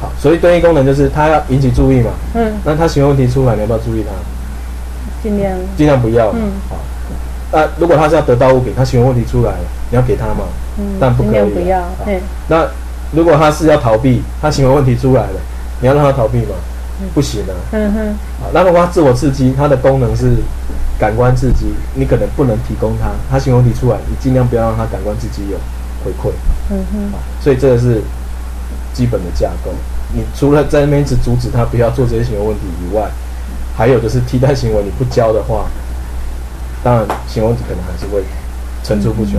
[0.00, 2.12] 好，所以对应功能就是他要引起注意嘛。
[2.34, 4.12] 嗯，那他行为问题出来，你要不要注意他？
[5.20, 6.28] 尽量尽量不要。
[6.28, 6.76] 嗯好。
[7.50, 9.58] 那如果他是要得到物品，他行为问题出来了，
[9.90, 10.44] 你要给他吗？
[10.78, 12.64] 嗯但不可以不要，对，那
[13.12, 15.40] 如果他是要逃避，他行为问题出来了，
[15.80, 16.54] 你要让他逃避吗？
[17.14, 17.54] 不行啊。
[17.72, 18.08] 嗯哼，
[18.42, 20.36] 啊，那如果他自我刺激，它的功能是
[20.98, 25.56] 感官刺激，你可能不能提供他，他行为问题出来，你尽量不要让他感官刺激有
[26.04, 26.32] 回馈。
[26.70, 28.02] 嗯哼，啊所以这个是
[28.92, 29.70] 基本的架构。
[30.12, 33.08] 你除了在那边一直阻止他不要做这些行为问题以外，
[33.76, 35.66] 还有就是替代行为，你不教的话，
[36.82, 38.24] 当然行为问题可能还是会
[38.82, 39.34] 层出不穷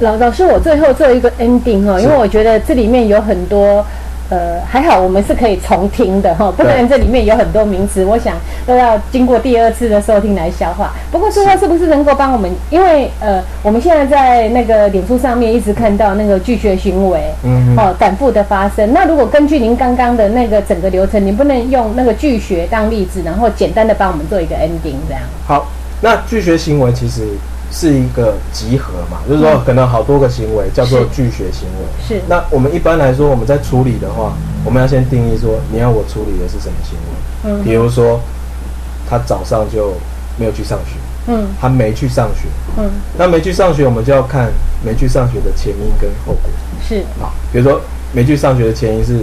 [0.00, 3.84] 老老师，我最后做一个 ending 哈，因为我觉得这里面有很多。
[4.30, 8.34] 呃，还好我们是可以重听的哈，不然这里面有很多名词，我想
[8.66, 10.94] 都要经过第二次的收听来消化。
[11.12, 12.50] 不过最后是不是能够帮我们？
[12.70, 18.94] 因为呃，我们现在在那个脸书上面一直看到那个拒绝行为，嗯哦，反复的发生。
[18.94, 25.22] 那如果根据您刚刚的那个整个流程，您不能用那个拒绝当例子，然后简单的帮我们做一个 ending 这样？
[25.46, 27.28] 好，那拒绝行为其实
[27.76, 32.06] 是一个集合嘛，就是说可能好多个行为叫做拒绝行为。
[32.06, 32.22] 是。
[32.28, 34.32] 那我们一般来说，我们在处理的话，
[34.64, 37.50] 我们要先定义说你要我处理的是什么行为。
[37.50, 37.64] 嗯。
[37.64, 38.20] 比如说，
[39.10, 39.94] 他早上就
[40.38, 40.94] 没有去上学，
[41.26, 41.48] 嗯。
[41.60, 42.46] 他没去上学，
[42.78, 44.52] 嗯，那没去上学，我们就要看
[44.84, 46.50] 没去上学的前因跟后果。
[46.88, 47.02] 是。
[47.18, 47.80] 好，比如说
[48.12, 49.18] 没去上学的前因是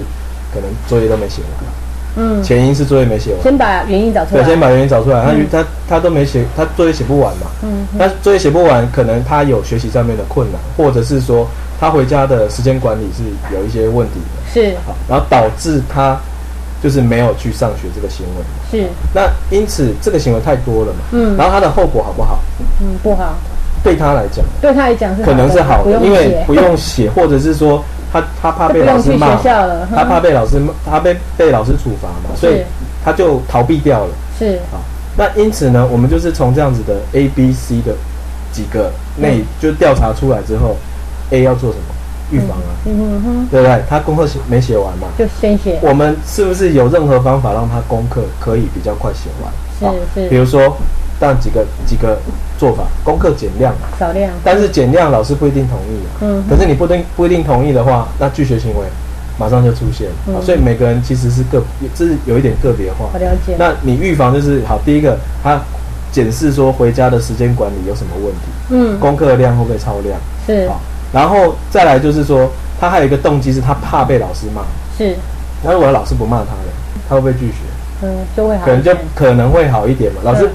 [0.53, 1.71] 可能作业都没写完，
[2.15, 3.41] 嗯，前因是作业没写完。
[3.41, 4.47] 先把原因找出来对，来。
[4.49, 5.23] 先把原因找出来。
[5.23, 7.47] 他嗯他他都没写，他作业写不完嘛。
[7.63, 11.47] 嗯他作业写不完，可能他有学习上面的困难，或者是说
[11.79, 13.23] 他回家的时间管理是
[13.55, 14.51] 有一些问题的。
[14.53, 16.17] 是好，然后导致他
[16.83, 18.43] 就是没有去上学这个行为。
[18.71, 20.99] 是那因此这个行为太多了嘛。
[21.11, 22.39] 嗯然后他的后果好不好？
[22.81, 23.35] 嗯不好，
[23.83, 32.61] 对他来讲，对他来讲是可能是好的，因为不用写，或者是说他他怕被老师骂他怕被老师骂他被被老师处罚嘛，所以
[33.03, 34.13] 他就逃避掉了。
[34.37, 34.81] 是啊，
[35.17, 37.93] 那因此呢，我们就是从这样子的 A、B、C 的
[38.51, 40.75] 几个内，嗯就调查出来之后
[41.31, 41.83] ，A 要做什么？
[42.31, 43.83] 预防啊，嗯哼哼，对不对？
[43.89, 45.09] 他功课写没写完嘛？
[45.17, 49.51] 就先写，我们是不是有任何方法让他功课可以比较快写完？
[49.81, 50.77] 好是是比如说，
[51.21, 52.17] 当然几个几个
[52.57, 56.09] 做法，功课减量，少量，但是减量老师不一定同意啊。
[56.21, 58.87] 嗯可是你不定不一定同意的话，那拒绝行为
[59.37, 60.07] 马上就出现。
[60.27, 61.61] 嗯好所以每个人其实是个，
[61.93, 63.19] 这是有一点个别化我。
[63.19, 65.61] 了解，那你预防就是好，第一个他
[66.11, 70.19] 检视说回家的时间管理有什么问题，嗯功课量会不会超量？
[70.47, 70.81] 是好，
[71.13, 72.49] 然后再来就是说，
[72.79, 74.63] 他还有一个动机是他怕被老师骂。
[74.97, 75.15] 是
[75.63, 76.73] 那如果老师不骂他了，
[77.07, 77.55] 他会不会拒绝？
[78.03, 80.21] 嗯就会好可能就，可能会好一点嘛。
[80.23, 80.49] 老师嗯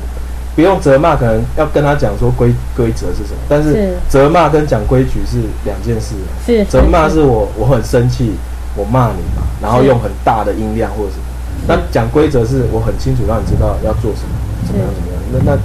[0.57, 6.33] 不用责骂，可能要跟他讲说规规则是什么，但是是责骂跟讲规矩是两件事啊。
[6.45, 8.33] 是责骂是我我很生气，
[8.75, 11.23] 我骂你嘛，然后用很大的音量或者什么。
[11.69, 14.35] 那讲规则是我很清楚让你知道要做什么，
[14.67, 15.59] 怎么样怎么样，那那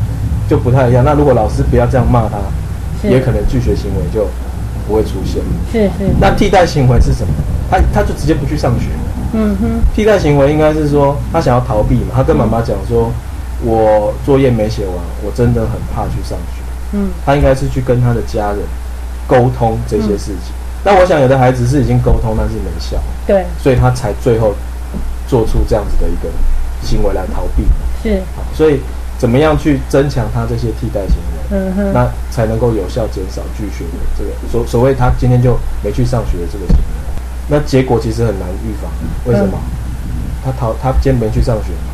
[0.49, 1.03] 就不太一样。
[1.05, 2.37] 那如果老师不要这样骂他，
[3.07, 4.27] 也可能拒绝行为就
[4.87, 5.41] 不会出现。
[5.71, 7.33] 是是那替代行为是什么？
[7.71, 8.87] 他他就直接不去上学，
[9.31, 13.09] 嗯哼，替代行为应该是说他想要逃避嘛，他跟妈妈讲说，
[13.63, 16.61] 我作业没写完，我真的很怕去上学。
[16.93, 18.59] 嗯他应该是去跟他的家人
[19.25, 20.53] 沟通这些事情。
[20.83, 24.53] 那我想有的孩子是已经沟通，但是没效，对，所以他才最后
[25.27, 26.29] 做出这样子的一个
[26.81, 27.63] 行为来逃避。
[28.03, 28.21] 是，
[28.53, 28.81] 所以
[29.17, 31.57] 怎么样去增强他这些替代行为？
[31.57, 36.83] 嗯哼，那才能够有效减少拒绝的这个所所谓他今天就没去上学的这个行为。
[37.47, 38.91] 那结果其实很难预防，
[39.25, 39.57] 为什么？
[40.43, 41.90] 他逃他今天没去上学嘛，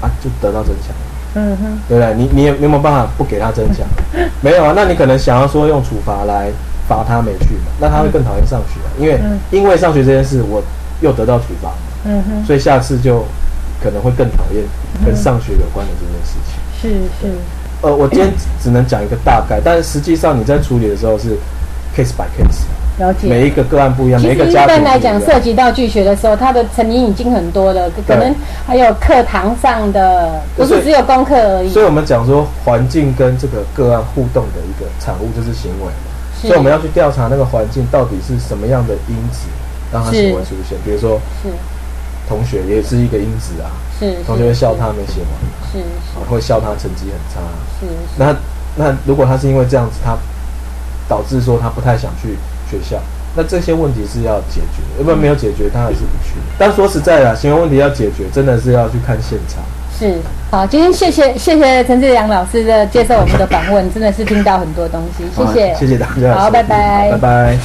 [0.00, 1.02] 啊，就得到真相了。
[1.36, 2.14] 嗯哼，对不对？
[2.14, 3.84] 你你有没有办法不给他真相？
[4.40, 6.50] 没有啊，那你可能想要说用处罚来
[6.88, 10.62] 罚他没去嘛，那他会更讨厌上学啊、因为、嗯因为上学这件事，我
[11.00, 13.24] 又得到处罚嘛，嗯哼，所以下次就
[13.82, 14.62] 可能会更讨厌
[15.04, 16.54] 跟上学有关的这件事情。
[16.80, 17.34] 是是，
[17.82, 18.30] 呃，我今天
[18.62, 21.30] 只能讲一个大概，但是实际上你在处理的时候是
[21.96, 22.62] case by case，
[22.98, 23.28] 了解。
[23.28, 28.34] 每一个个案不一样，每一个家庭般来讲，涉及到拒学的时候，他的成因已经很多了，可能
[28.66, 31.70] 还有课堂上的，不是只有功课而已。
[31.70, 39.48] 所以我们讲说环境跟这个个案互动的一个产物就是行为嘛，所以我们要去调查那个环境到底是什么样的因子
[39.92, 41.48] 让他行为出现，比如说是。
[42.26, 43.68] 同学也是一个因子啊，
[44.00, 45.30] 是，同学会笑他没写完，
[45.70, 45.78] 是
[46.18, 47.42] 啊会笑他成绩很差，
[47.78, 47.92] 是是。
[48.16, 48.34] 那
[48.76, 50.16] 那如果他是因为这样子，他
[51.06, 52.38] 导致说他不太想去
[52.68, 53.00] 学校，
[53.36, 56.34] 那这些问题是要解决，要不然没有解决，他还是不去。
[56.58, 59.62] 但说实在的，行为问题要解决，真的是要去看现场。
[59.98, 60.18] 是。
[60.50, 66.34] 好，今天谢谢谢谢陈志良老师的接受我们的访问，真的是听到很多东西，谢谢好谢谢大家。
[66.36, 67.58] 好拜拜拜拜。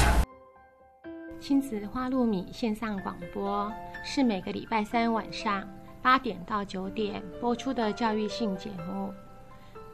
[1.40, 3.70] 亲子花露米线上广播
[4.04, 5.62] 是每个礼拜三晚上
[6.02, 9.12] 八点到九点播出的教育性节目。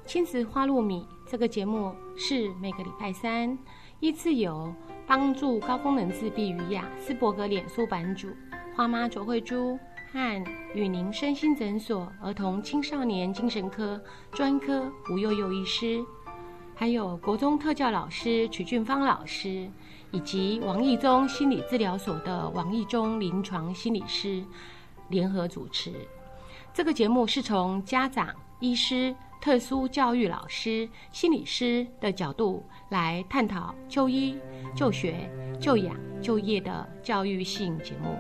[0.06, 3.56] 亲子花露米这个节目是每个礼拜三
[4.00, 4.72] 依次由
[5.06, 8.28] 帮助高功能自闭与雅斯伯格脸书版主
[8.74, 9.78] 花妈卓慧珠
[10.12, 10.44] 和
[10.74, 14.02] 与您身心诊所儿童青少年精神科
[14.32, 16.04] 专科吴幼幼医师，
[16.74, 19.70] 还有国中特教老师曲俊芳老师。
[20.12, 24.42] 以及王义中心理治疗所的王义中临床心理师
[25.08, 25.92] 联合主持。
[26.72, 34.38] 这个节目是从家长、医师、特殊教育老师、心理师的角度来探讨就医、
[34.76, 38.14] 就学、就养、就业的教育性节目。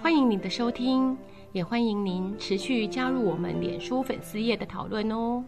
[0.00, 1.18] 欢迎您的收听，
[1.50, 5.44] 也欢迎您持续加入我们脸书粉丝页的讨论哦。